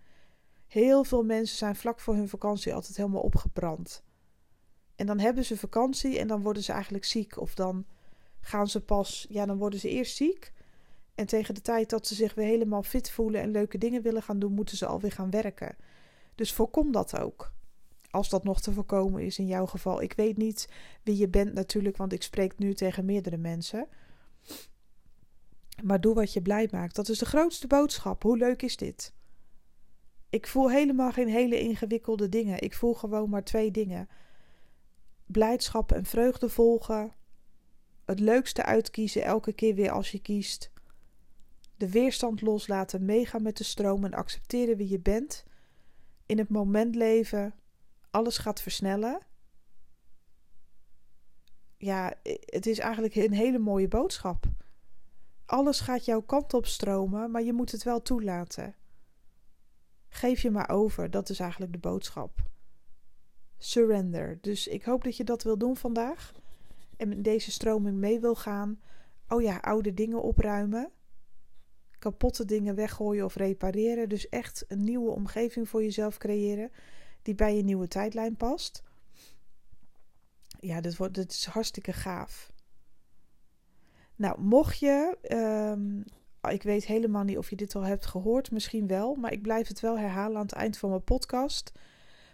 Heel 0.68 1.04
veel 1.04 1.24
mensen 1.24 1.58
zijn 1.58 1.76
vlak 1.76 2.00
voor 2.00 2.16
hun 2.16 2.30
vakantie 2.30 2.74
altijd 2.74 2.98
helemaal 2.98 3.22
opgebrand. 3.22 4.04
En 4.96 5.06
dan 5.06 5.20
hebben 5.20 5.46
ze 5.46 5.58
vakantie 5.58 6.20
en 6.20 6.28
dan 6.28 6.42
worden 6.42 6.64
ze 6.64 6.72
eigenlijk 6.72 7.06
ziek. 7.06 7.40
Of 7.40 7.56
dan 7.56 7.86
gaan 8.40 8.68
ze 8.68 8.82
pas, 8.82 9.26
ja, 9.30 9.46
dan 9.46 9.58
worden 9.58 9.80
ze 9.80 9.90
eerst 9.90 10.16
ziek. 10.16 10.54
En 11.16 11.26
tegen 11.26 11.54
de 11.54 11.62
tijd 11.62 11.90
dat 11.90 12.08
ze 12.08 12.16
zich 12.16 12.34
weer 12.34 12.46
helemaal 12.46 12.84
fit 12.84 13.12
voelen 13.12 13.42
en 13.42 13.52
leuke 13.52 13.78
dingen 13.78 14.02
willen 14.02 14.24
gaan 14.24 14.40
doen, 14.40 14.54
moeten 14.54 14.78
ze 14.78 14.86
alweer 14.86 15.12
gaan 15.12 15.30
werken. 15.30 15.76
Dus 16.36 16.54
voorkom 16.54 16.92
dat 16.92 17.20
ook. 17.20 17.54
Als 18.10 18.30
dat 18.30 18.44
nog 18.44 18.62
te 18.62 18.74
voorkomen 18.74 19.22
is 19.22 19.40
in 19.40 19.48
jouw 19.48 19.66
geval. 19.66 20.02
Ik 20.02 20.14
weet 20.14 20.38
niet 20.38 20.70
wie 21.04 21.18
je 21.18 21.28
bent 21.28 21.54
natuurlijk, 21.54 21.98
want 21.98 22.14
ik 22.14 22.24
spreek 22.24 22.58
nu 22.58 22.74
tegen 22.74 23.06
meerdere 23.06 23.38
mensen. 23.38 23.88
Maar 25.86 26.02
doe 26.02 26.14
wat 26.14 26.34
je 26.34 26.42
blij 26.42 26.68
maakt. 26.72 26.96
Dat 26.96 27.10
is 27.10 27.20
de 27.20 27.26
grootste 27.26 27.68
boodschap. 27.68 28.24
Hoe 28.24 28.38
leuk 28.38 28.62
is 28.62 28.78
dit? 28.78 29.14
Ik 30.30 30.48
voel 30.48 30.70
helemaal 30.70 31.12
geen 31.12 31.30
hele 31.30 31.60
ingewikkelde 31.60 32.30
dingen. 32.30 32.62
Ik 32.62 32.74
voel 32.74 32.94
gewoon 32.94 33.30
maar 33.30 33.44
twee 33.44 33.72
dingen. 33.72 34.10
Blijdschap 35.26 35.92
en 35.92 36.06
vreugde 36.06 36.50
volgen. 36.50 37.14
Het 38.06 38.20
leukste 38.20 38.64
uitkiezen 38.64 39.24
elke 39.24 39.54
keer 39.54 39.76
weer 39.76 39.92
als 39.92 40.12
je 40.12 40.20
kiest 40.20 40.72
de 41.78 41.90
weerstand 41.90 42.42
loslaten, 42.42 43.06
meegaan 43.06 43.42
met 43.42 43.58
de 43.58 43.64
stroom 43.64 44.06
en 44.06 44.14
accepteren 44.14 44.78
wie 44.78 44.90
je 44.90 45.00
bent. 45.00 45.46
In 46.26 46.38
het 46.38 46.50
moment 46.50 46.96
leven, 46.96 47.54
alles 48.12 48.38
gaat 48.38 48.62
versnellen. 48.62 49.20
Ja, 51.78 52.14
het 52.46 52.66
is 52.66 52.80
eigenlijk 52.80 53.16
een 53.16 53.34
hele 53.34 53.60
mooie 53.60 53.88
boodschap. 53.88 54.46
Alles 55.46 55.80
gaat 55.80 56.06
jouw 56.06 56.22
kant 56.22 56.54
op 56.54 56.66
stromen, 56.66 57.32
maar 57.32 57.44
je 57.44 57.54
moet 57.54 57.72
het 57.72 57.84
wel 57.84 58.02
toelaten. 58.02 58.76
Geef 60.08 60.42
je 60.42 60.52
maar 60.52 60.70
over, 60.70 61.12
dat 61.12 61.30
is 61.30 61.40
eigenlijk 61.40 61.72
de 61.72 61.80
boodschap. 61.80 62.44
Surrender. 63.58 64.38
Dus 64.42 64.68
ik 64.68 64.84
hoop 64.84 65.04
dat 65.04 65.18
je 65.18 65.24
dat 65.24 65.44
wil 65.44 65.58
doen 65.58 65.78
vandaag. 65.78 66.34
En 66.98 67.08
met 67.08 67.24
deze 67.24 67.52
stroming 67.52 67.98
mee 67.98 68.20
wil 68.20 68.36
gaan. 68.36 68.82
Oh 69.28 69.42
ja, 69.42 69.58
oude 69.58 69.94
dingen 69.94 70.22
opruimen 70.22 70.92
kapotte 72.06 72.46
dingen 72.46 72.76
weggooien 72.76 73.26
of 73.26 73.36
repareren. 73.36 74.10
Dus 74.10 74.30
echt 74.30 74.66
een 74.68 74.84
nieuwe 74.84 75.10
omgeving 75.10 75.70
voor 75.70 75.84
jezelf 75.84 76.18
creëren 76.18 76.72
die 77.22 77.36
bij 77.36 77.56
je 77.56 77.64
nieuwe 77.64 77.88
tijdlijn 77.88 78.36
past. 78.36 78.84
Ja, 80.60 80.82
dit, 80.82 80.98
wordt, 80.98 81.14
dit 81.14 81.32
is 81.32 81.46
hartstikke 81.46 81.94
gaaf. 81.94 82.52
Nou, 84.16 84.42
mocht 84.42 84.80
je, 84.80 85.18
ehm, 85.22 86.00
ik 86.54 86.64
weet 86.64 86.86
helemaal 86.86 87.24
niet 87.24 87.38
of 87.38 87.50
je 87.50 87.56
dit 87.56 87.76
al 87.76 87.82
hebt 87.82 88.06
gehoord, 88.06 88.52
misschien 88.52 88.88
wel, 88.88 89.16
maar 89.16 89.32
ik 89.32 89.42
blijf 89.42 89.68
het 89.68 89.80
wel 89.80 90.00
herhalen 90.00 90.38
aan 90.38 90.46
het 90.46 90.52
eind 90.52 90.78
van 90.78 90.90
mijn 90.90 91.04
podcast. 91.04 91.72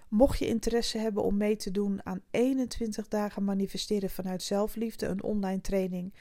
Mocht 0.08 0.40
je 0.40 0.48
interesse 0.48 0.98
hebben 0.98 1.24
om 1.24 1.38
mee 1.38 1.56
te 1.56 1.72
doen 1.72 2.06
aan 2.06 2.22
21 2.32 3.08
dagen 3.08 3.44
manifesteren 3.44 4.10
vanuit 4.10 4.44
zelfliefde, 4.44 5.06
een 5.06 5.24
online 5.24 5.62
training 5.62 6.14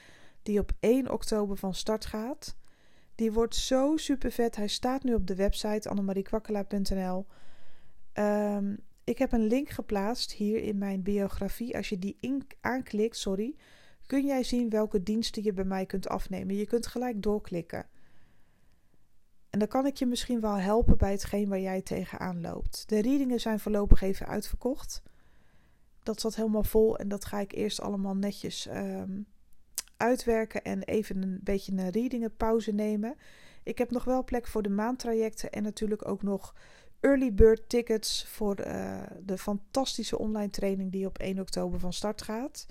die 0.43 0.59
op 0.59 0.71
1 0.79 1.11
oktober 1.11 1.57
van 1.57 1.73
start 1.73 2.05
gaat. 2.05 2.55
Die 3.15 3.31
wordt 3.31 3.55
zo 3.55 3.97
super 3.97 4.31
vet. 4.31 4.55
Hij 4.55 4.67
staat 4.67 5.03
nu 5.03 5.13
op 5.13 5.27
de 5.27 5.35
website 5.35 5.89
annemariekwakkelaar.nl. 5.89 7.25
Um, 8.13 8.77
ik 9.03 9.17
heb 9.17 9.31
een 9.31 9.47
link 9.47 9.69
geplaatst 9.69 10.31
hier 10.31 10.63
in 10.63 10.77
mijn 10.77 11.03
biografie. 11.03 11.77
Als 11.77 11.89
je 11.89 11.99
die 11.99 12.17
aanklikt, 12.61 13.17
sorry, 13.17 13.55
kun 14.11 14.25
jij 14.25 14.43
zien 14.43 14.69
welke 14.69 15.03
diensten 15.03 15.43
je 15.43 15.53
bij 15.53 15.63
mij 15.63 15.85
kunt 15.85 16.07
afnemen. 16.07 16.55
Je 16.55 16.65
kunt 16.65 16.87
gelijk 16.87 17.21
doorklikken. 17.21 17.85
En 19.49 19.59
dan 19.59 19.67
kan 19.67 19.85
ik 19.85 19.97
je 19.97 20.05
misschien 20.05 20.41
wel 20.41 20.55
helpen 20.55 20.97
bij 20.97 21.11
hetgeen 21.11 21.49
waar 21.49 21.59
jij 21.59 21.81
tegenaan 21.81 22.41
loopt. 22.41 22.89
De 22.89 23.01
readingen 23.01 23.39
zijn 23.39 23.59
voorlopig 23.59 24.01
even 24.01 24.27
uitverkocht. 24.27 25.01
Dat 26.03 26.21
zat 26.21 26.35
helemaal 26.35 26.63
vol 26.63 26.97
en 26.97 27.07
dat 27.07 27.25
ga 27.25 27.39
ik 27.39 27.51
eerst 27.51 27.81
allemaal 27.81 28.15
netjes 28.15 28.67
um, 28.67 29.25
uitwerken 29.97 30.63
en 30.63 30.83
even 30.83 31.21
een 31.21 31.39
beetje 31.43 31.71
een 31.71 31.89
readingenpauze 31.89 32.71
nemen. 32.71 33.15
Ik 33.63 33.77
heb 33.77 33.91
nog 33.91 34.03
wel 34.03 34.23
plek 34.23 34.47
voor 34.47 34.61
de 34.61 34.69
maandtrajecten 34.69 35.51
en 35.51 35.63
natuurlijk 35.63 36.07
ook 36.07 36.23
nog 36.23 36.55
early 36.99 37.33
bird 37.33 37.69
tickets 37.69 38.25
voor 38.27 38.59
uh, 38.59 39.01
de 39.23 39.37
fantastische 39.37 40.17
online 40.17 40.49
training 40.49 40.91
die 40.91 41.05
op 41.05 41.17
1 41.17 41.39
oktober 41.39 41.79
van 41.79 41.93
start 41.93 42.21
gaat. 42.21 42.65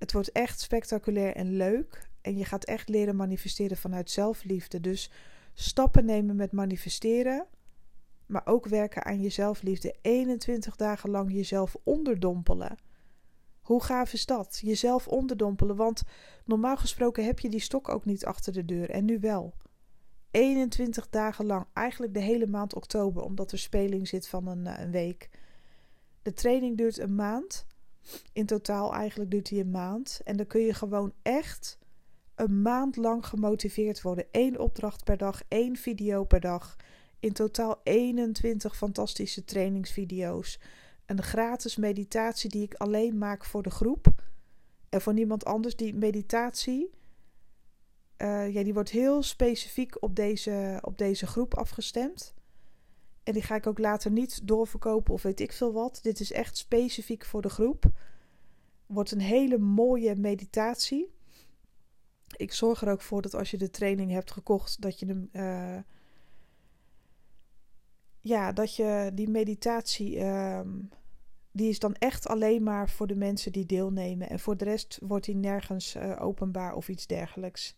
Het 0.00 0.12
wordt 0.12 0.32
echt 0.32 0.60
spectaculair 0.60 1.34
en 1.34 1.56
leuk. 1.56 2.08
En 2.20 2.36
je 2.36 2.44
gaat 2.44 2.64
echt 2.64 2.88
leren 2.88 3.16
manifesteren 3.16 3.76
vanuit 3.76 4.10
zelfliefde. 4.10 4.80
Dus 4.80 5.10
stappen 5.54 6.04
nemen 6.04 6.36
met 6.36 6.52
manifesteren. 6.52 7.46
Maar 8.26 8.42
ook 8.44 8.66
werken 8.66 9.04
aan 9.04 9.20
je 9.20 9.28
zelfliefde. 9.28 9.94
21 10.02 10.76
dagen 10.76 11.10
lang 11.10 11.32
jezelf 11.32 11.76
onderdompelen. 11.82 12.76
Hoe 13.60 13.82
gaaf 13.82 14.12
is 14.12 14.26
dat? 14.26 14.60
Jezelf 14.62 15.08
onderdompelen. 15.08 15.76
Want 15.76 16.02
normaal 16.44 16.76
gesproken 16.76 17.24
heb 17.24 17.38
je 17.38 17.48
die 17.48 17.60
stok 17.60 17.88
ook 17.88 18.04
niet 18.04 18.24
achter 18.24 18.52
de 18.52 18.64
deur. 18.64 18.90
En 18.90 19.04
nu 19.04 19.18
wel. 19.18 19.54
21 20.30 21.08
dagen 21.08 21.46
lang. 21.46 21.66
Eigenlijk 21.72 22.14
de 22.14 22.20
hele 22.20 22.46
maand 22.46 22.74
oktober. 22.74 23.22
Omdat 23.22 23.52
er 23.52 23.58
speling 23.58 24.08
zit 24.08 24.28
van 24.28 24.46
een, 24.46 24.66
eh, 24.66 24.84
een 24.84 24.90
week. 24.90 25.30
De 26.22 26.32
training 26.32 26.76
duurt 26.76 26.98
een 26.98 27.14
maand. 27.14 27.66
In 28.32 28.46
totaal 28.46 28.92
eigenlijk 28.92 29.30
duurt 29.30 29.48
die 29.48 29.60
een 29.60 29.70
maand. 29.70 30.20
En 30.24 30.36
dan 30.36 30.46
kun 30.46 30.60
je 30.60 30.74
gewoon 30.74 31.12
echt 31.22 31.78
een 32.34 32.62
maand 32.62 32.96
lang 32.96 33.26
gemotiveerd 33.26 34.02
worden. 34.02 34.26
Eén 34.30 34.58
opdracht 34.58 35.04
per 35.04 35.16
dag, 35.16 35.42
één 35.48 35.76
video 35.76 36.24
per 36.24 36.40
dag. 36.40 36.76
In 37.20 37.32
totaal 37.32 37.80
21 37.82 38.76
fantastische 38.76 39.44
trainingsvideo's. 39.44 40.60
Een 41.06 41.22
gratis 41.22 41.76
meditatie 41.76 42.50
die 42.50 42.62
ik 42.62 42.74
alleen 42.74 43.18
maak 43.18 43.44
voor 43.44 43.62
de 43.62 43.70
groep. 43.70 44.06
En 44.88 45.00
voor 45.00 45.14
niemand 45.14 45.44
anders. 45.44 45.76
Die 45.76 45.94
meditatie, 45.94 46.90
uh, 48.18 48.54
ja, 48.54 48.62
die 48.62 48.74
wordt 48.74 48.90
heel 48.90 49.22
specifiek 49.22 50.02
op 50.02 50.16
deze, 50.16 50.78
op 50.80 50.98
deze 50.98 51.26
groep 51.26 51.54
afgestemd. 51.54 52.34
En 53.30 53.36
die 53.36 53.44
ga 53.44 53.54
ik 53.54 53.66
ook 53.66 53.78
later 53.78 54.10
niet 54.10 54.46
doorverkopen 54.48 55.14
of 55.14 55.22
weet 55.22 55.40
ik 55.40 55.52
veel 55.52 55.72
wat. 55.72 55.98
Dit 56.02 56.20
is 56.20 56.32
echt 56.32 56.56
specifiek 56.56 57.24
voor 57.24 57.42
de 57.42 57.48
groep. 57.48 57.84
Wordt 58.86 59.10
een 59.10 59.20
hele 59.20 59.58
mooie 59.58 60.16
meditatie. 60.16 61.12
Ik 62.36 62.52
zorg 62.52 62.82
er 62.82 62.90
ook 62.90 63.00
voor 63.00 63.22
dat 63.22 63.34
als 63.34 63.50
je 63.50 63.56
de 63.56 63.70
training 63.70 64.10
hebt 64.10 64.30
gekocht, 64.30 64.80
dat 64.80 64.98
je 64.98 65.06
hem. 65.06 65.28
Uh, 65.32 65.82
ja, 68.20 68.52
dat 68.52 68.76
je 68.76 69.10
die 69.14 69.28
meditatie. 69.28 70.16
Uh, 70.16 70.60
die 71.52 71.68
is 71.68 71.78
dan 71.78 71.94
echt 71.94 72.28
alleen 72.28 72.62
maar 72.62 72.90
voor 72.90 73.06
de 73.06 73.16
mensen 73.16 73.52
die 73.52 73.66
deelnemen. 73.66 74.30
En 74.30 74.40
voor 74.40 74.56
de 74.56 74.64
rest 74.64 74.98
wordt 75.02 75.24
die 75.24 75.36
nergens 75.36 75.96
uh, 75.96 76.22
openbaar 76.22 76.74
of 76.74 76.88
iets 76.88 77.06
dergelijks. 77.06 77.74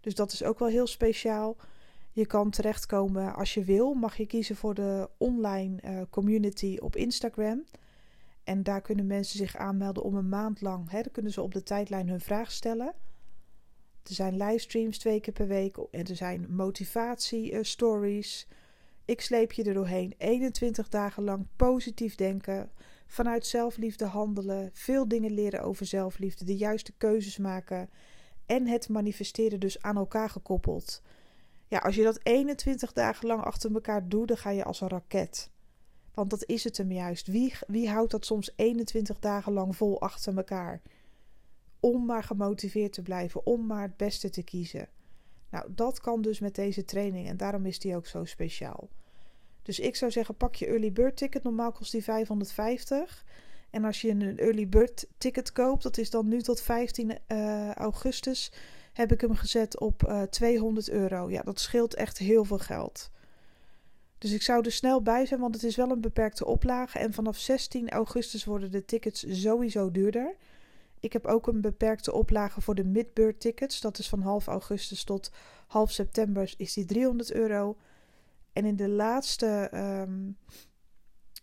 Dus 0.00 0.14
dat 0.14 0.32
is 0.32 0.42
ook 0.44 0.58
wel 0.58 0.68
heel 0.68 0.86
speciaal. 0.86 1.56
Je 2.14 2.26
kan 2.26 2.50
terechtkomen 2.50 3.34
als 3.34 3.54
je 3.54 3.64
wil. 3.64 3.94
Mag 3.94 4.16
je 4.16 4.26
kiezen 4.26 4.56
voor 4.56 4.74
de 4.74 5.10
online 5.18 5.78
uh, 5.84 6.00
community 6.10 6.76
op 6.80 6.96
Instagram. 6.96 7.64
En 8.44 8.62
daar 8.62 8.80
kunnen 8.80 9.06
mensen 9.06 9.38
zich 9.38 9.56
aanmelden 9.56 10.02
om 10.02 10.14
een 10.14 10.28
maand 10.28 10.60
lang. 10.60 10.90
Hè, 10.90 11.02
dan 11.02 11.12
kunnen 11.12 11.32
ze 11.32 11.42
op 11.42 11.52
de 11.52 11.62
tijdlijn 11.62 12.08
hun 12.08 12.20
vraag 12.20 12.52
stellen. 12.52 12.94
Er 14.02 14.14
zijn 14.14 14.36
livestreams 14.36 14.98
twee 14.98 15.20
keer 15.20 15.32
per 15.32 15.46
week. 15.46 15.76
En 15.76 16.04
er 16.04 16.16
zijn 16.16 16.46
motivatie 16.54 17.52
uh, 17.52 17.58
stories. 17.62 18.48
Ik 19.04 19.20
sleep 19.20 19.52
je 19.52 19.64
er 19.64 19.74
doorheen. 19.74 20.14
21 20.18 20.88
dagen 20.88 21.24
lang 21.24 21.46
positief 21.56 22.14
denken. 22.14 22.70
Vanuit 23.06 23.46
zelfliefde 23.46 24.04
handelen. 24.04 24.70
Veel 24.72 25.08
dingen 25.08 25.32
leren 25.32 25.62
over 25.62 25.86
zelfliefde. 25.86 26.44
De 26.44 26.56
juiste 26.56 26.92
keuzes 26.92 27.38
maken. 27.38 27.90
En 28.46 28.66
het 28.66 28.88
manifesteren 28.88 29.60
dus 29.60 29.82
aan 29.82 29.96
elkaar 29.96 30.30
gekoppeld. 30.30 31.02
Ja, 31.72 31.78
als 31.78 31.94
je 31.94 32.02
dat 32.02 32.20
21 32.22 32.92
dagen 32.92 33.26
lang 33.26 33.42
achter 33.42 33.74
elkaar 33.74 34.08
doet, 34.08 34.28
dan 34.28 34.36
ga 34.36 34.50
je 34.50 34.64
als 34.64 34.80
een 34.80 34.88
raket. 34.88 35.50
Want 36.14 36.30
dat 36.30 36.44
is 36.46 36.64
het 36.64 36.76
hem 36.76 36.92
juist. 36.92 37.26
Wie, 37.26 37.54
wie 37.66 37.90
houdt 37.90 38.10
dat 38.10 38.26
soms 38.26 38.52
21 38.56 39.18
dagen 39.18 39.52
lang 39.52 39.76
vol 39.76 40.00
achter 40.00 40.36
elkaar? 40.36 40.82
Om 41.80 42.04
maar 42.04 42.22
gemotiveerd 42.22 42.92
te 42.92 43.02
blijven, 43.02 43.46
om 43.46 43.66
maar 43.66 43.82
het 43.82 43.96
beste 43.96 44.30
te 44.30 44.42
kiezen. 44.42 44.88
Nou, 45.50 45.66
dat 45.74 46.00
kan 46.00 46.22
dus 46.22 46.40
met 46.40 46.54
deze 46.54 46.84
training 46.84 47.28
en 47.28 47.36
daarom 47.36 47.66
is 47.66 47.78
die 47.78 47.96
ook 47.96 48.06
zo 48.06 48.24
speciaal. 48.24 48.88
Dus 49.62 49.80
ik 49.80 49.96
zou 49.96 50.10
zeggen, 50.10 50.36
pak 50.36 50.54
je 50.54 50.66
early 50.66 50.92
bird 50.92 51.16
ticket. 51.16 51.42
Normaal 51.42 51.72
kost 51.72 51.92
die 51.92 52.02
550. 52.02 53.24
En 53.70 53.84
als 53.84 54.00
je 54.00 54.08
een 54.08 54.38
early 54.38 54.68
bird 54.68 55.06
ticket 55.18 55.52
koopt, 55.52 55.82
dat 55.82 55.98
is 55.98 56.10
dan 56.10 56.28
nu 56.28 56.42
tot 56.42 56.60
15 56.60 57.10
uh, 57.10 57.16
eh, 57.26 57.74
augustus 57.74 58.52
heb 58.92 59.12
ik 59.12 59.20
hem 59.20 59.34
gezet 59.34 59.80
op 59.80 60.02
uh, 60.08 60.22
eh, 60.22 60.28
200 60.28 60.90
euro. 60.90 61.30
Ja, 61.30 61.42
dat 61.42 61.60
scheelt 61.60 61.94
echt 61.94 62.18
heel 62.18 62.44
veel 62.44 62.58
geld. 62.58 63.10
Dus 64.18 64.32
ik 64.32 64.42
zou 64.42 64.64
er 64.64 64.72
snel 64.72 65.02
bij 65.02 65.26
zijn, 65.26 65.40
want 65.40 65.54
het 65.54 65.64
is 65.64 65.76
wel 65.76 65.90
een 65.90 66.00
beperkte 66.00 66.44
oplage. 66.44 66.98
En 66.98 67.12
vanaf 67.12 67.36
16 67.36 67.90
augustus 67.90 68.44
worden 68.44 68.70
de 68.70 68.84
tickets 68.84 69.24
sowieso 69.28 69.90
duurder. 69.90 70.36
Ik 71.00 71.12
heb 71.12 71.26
ook 71.26 71.46
een 71.46 71.60
beperkte 71.60 72.12
oplage 72.12 72.60
voor 72.60 72.74
de 72.74 72.84
midbird 72.84 73.40
tickets. 73.40 73.80
Dat 73.80 73.98
is 73.98 74.08
van 74.08 74.20
half 74.20 74.46
augustus 74.46 75.04
tot 75.04 75.30
half 75.66 75.90
september 75.90 76.54
is 76.56 76.72
die 76.72 76.84
300 76.84 77.32
euro. 77.32 77.76
En 78.52 78.64
in 78.64 78.76
de 78.76 78.88
laatste 78.88 79.70
um, 79.74 80.36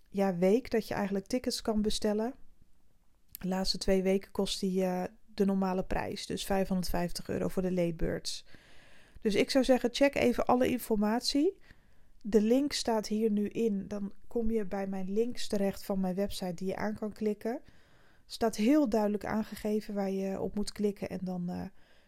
ja, 0.10 0.38
week 0.38 0.72
dat 0.72 0.88
je 0.88 0.94
eigenlijk 0.94 1.26
tickets 1.26 1.62
kan 1.62 1.82
bestellen. 1.82 2.34
De 3.40 3.48
laatste 3.48 3.78
twee 3.78 4.04
weken 4.04 4.32
kost 4.32 4.60
die 4.60 4.82
uh, 4.82 5.04
de 5.40 5.46
normale 5.46 5.84
prijs. 5.84 6.26
Dus 6.26 6.46
550 6.46 7.30
euro 7.30 7.48
voor 7.48 7.62
de 7.62 7.72
late 7.72 7.94
birds. 7.94 8.46
Dus 9.22 9.36
ik 9.36 9.50
zou 9.50 9.64
zeggen, 9.64 9.90
check 9.92 10.16
even 10.16 10.46
alle 10.46 10.68
informatie. 10.68 11.58
De 12.22 12.42
link 12.42 12.74
staat 12.74 13.08
hier 13.08 13.32
nu 13.32 13.48
in. 13.48 13.88
Dan 13.88 14.12
kom 14.28 14.52
je 14.52 14.66
bij 14.66 14.88
mijn 14.88 15.14
links 15.14 15.48
terecht 15.48 15.84
van 15.86 16.00
mijn 16.00 16.16
website 16.16 16.54
die 16.54 16.68
je 16.68 16.76
aan 16.76 16.96
kan 16.96 17.14
klikken. 17.14 17.62
Staat 18.26 18.56
heel 18.56 18.90
duidelijk 18.90 19.26
aangegeven 19.26 19.94
waar 19.94 20.12
je 20.12 20.40
op 20.40 20.56
moet 20.56 20.72
klikken. 20.72 21.10
En 21.10 21.20
dan 21.22 21.46
uh, 21.50 21.62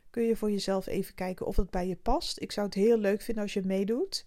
kun 0.10 0.24
je 0.24 0.36
voor 0.36 0.52
jezelf 0.52 0.88
even 0.88 1.16
kijken 1.16 1.46
of 1.46 1.56
het 1.56 1.70
bij 1.70 1.88
je 1.88 1.96
past. 1.96 2.42
Ik 2.42 2.52
zou 2.52 2.66
het 2.66 2.76
heel 2.76 2.98
leuk 2.98 3.22
vinden 3.22 3.44
als 3.44 3.54
je 3.54 3.62
meedoet. 3.66 4.24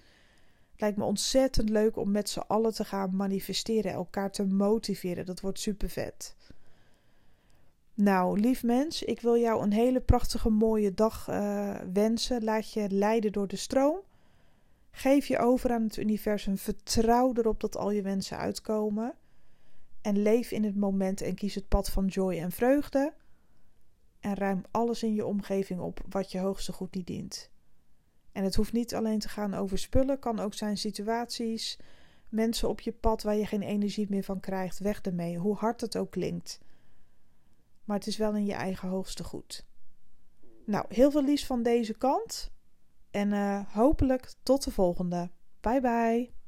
Het 0.71 0.81
lijkt 0.81 0.97
me 0.97 1.05
ontzettend 1.05 1.69
leuk 1.69 1.97
om 1.97 2.11
met 2.11 2.29
z'n 2.29 2.39
allen 2.39 2.75
te 2.75 2.85
gaan 2.85 3.17
manifesteren, 3.17 3.93
elkaar 3.93 4.31
te 4.31 4.45
motiveren. 4.45 5.27
Dat 5.27 5.41
wordt 5.41 5.61
super 5.61 5.89
vet. 5.89 6.37
Nou, 7.95 8.41
lief 8.41 8.63
mens, 8.63 9.03
ik 9.03 9.21
wil 9.21 9.39
jou 9.39 9.63
een 9.63 9.73
hele 9.73 10.01
prachtige, 10.01 10.49
mooie 10.49 10.95
dag 10.95 11.29
uh, 11.29 11.75
wensen. 11.93 12.45
Laat 12.45 12.73
je 12.73 12.91
leiden 12.91 13.33
door 13.33 13.49
de 13.49 13.57
stroom. 13.57 13.99
Geef 14.91 15.27
je 15.27 15.39
over 15.39 15.73
aan 15.73 15.83
het 15.83 15.97
universum. 15.97 16.59
Vertrouw 16.59 17.33
erop 17.35 17.61
dat 17.61 17.77
al 17.77 17.91
je 17.91 18.03
wensen 18.03 18.39
uitkomen. 18.39 19.15
En 20.01 20.23
leef 20.23 20.51
in 20.51 20.65
het 20.65 20.77
moment 20.77 21.21
en 21.21 21.35
kies 21.35 21.55
het 21.55 21.69
pad 21.69 21.91
van 21.91 22.07
joy 22.07 22.39
en 22.39 22.53
vreugde. 22.53 23.13
En 24.21 24.35
ruim 24.35 24.63
alles 24.71 25.03
in 25.03 25.15
je 25.15 25.27
omgeving 25.27 25.81
op 25.81 26.01
wat 26.09 26.33
je 26.33 26.39
hoogste 26.39 26.73
goed 26.73 26.95
niet 26.95 27.07
dient. 27.07 27.51
En 28.33 28.45
het 28.45 28.55
hoeft 28.55 28.73
niet 28.73 28.95
alleen 28.95 29.19
te 29.19 29.29
gaan 29.29 29.55
over 29.55 29.79
spullen, 29.79 30.19
kan 30.19 30.39
ook 30.39 30.55
zijn 30.55 30.77
situaties, 30.77 31.79
mensen 32.29 32.69
op 32.69 32.81
je 32.81 32.93
pad 32.93 33.23
waar 33.23 33.37
je 33.37 33.47
geen 33.47 33.63
energie 33.63 34.07
meer 34.09 34.25
van 34.25 34.41
krijgt. 34.41 34.79
Weg 34.79 35.01
ermee, 35.01 35.39
hoe 35.39 35.57
hard 35.57 35.81
het 35.81 35.97
ook 35.97 36.11
klinkt 36.11 36.61
maar 37.85 37.97
het 37.97 38.07
is 38.07 38.17
wel 38.17 38.35
in 38.35 38.45
je 38.45 38.53
eigen 38.53 38.89
hoogste 38.89 39.25
goed. 39.25 39.67
Nou, 40.67 40.85
heel 40.89 41.11
veel 41.11 41.25
liefs 41.25 41.47
van 41.47 41.63
deze 41.63 41.95
kant. 41.95 42.53
En 43.11 43.33
uh, 43.33 43.61
hopelijk 43.75 44.33
tot 44.43 44.65
de 44.65 44.71
volgende. 44.71 45.31
Bye 45.61 45.81
bye. 45.81 46.44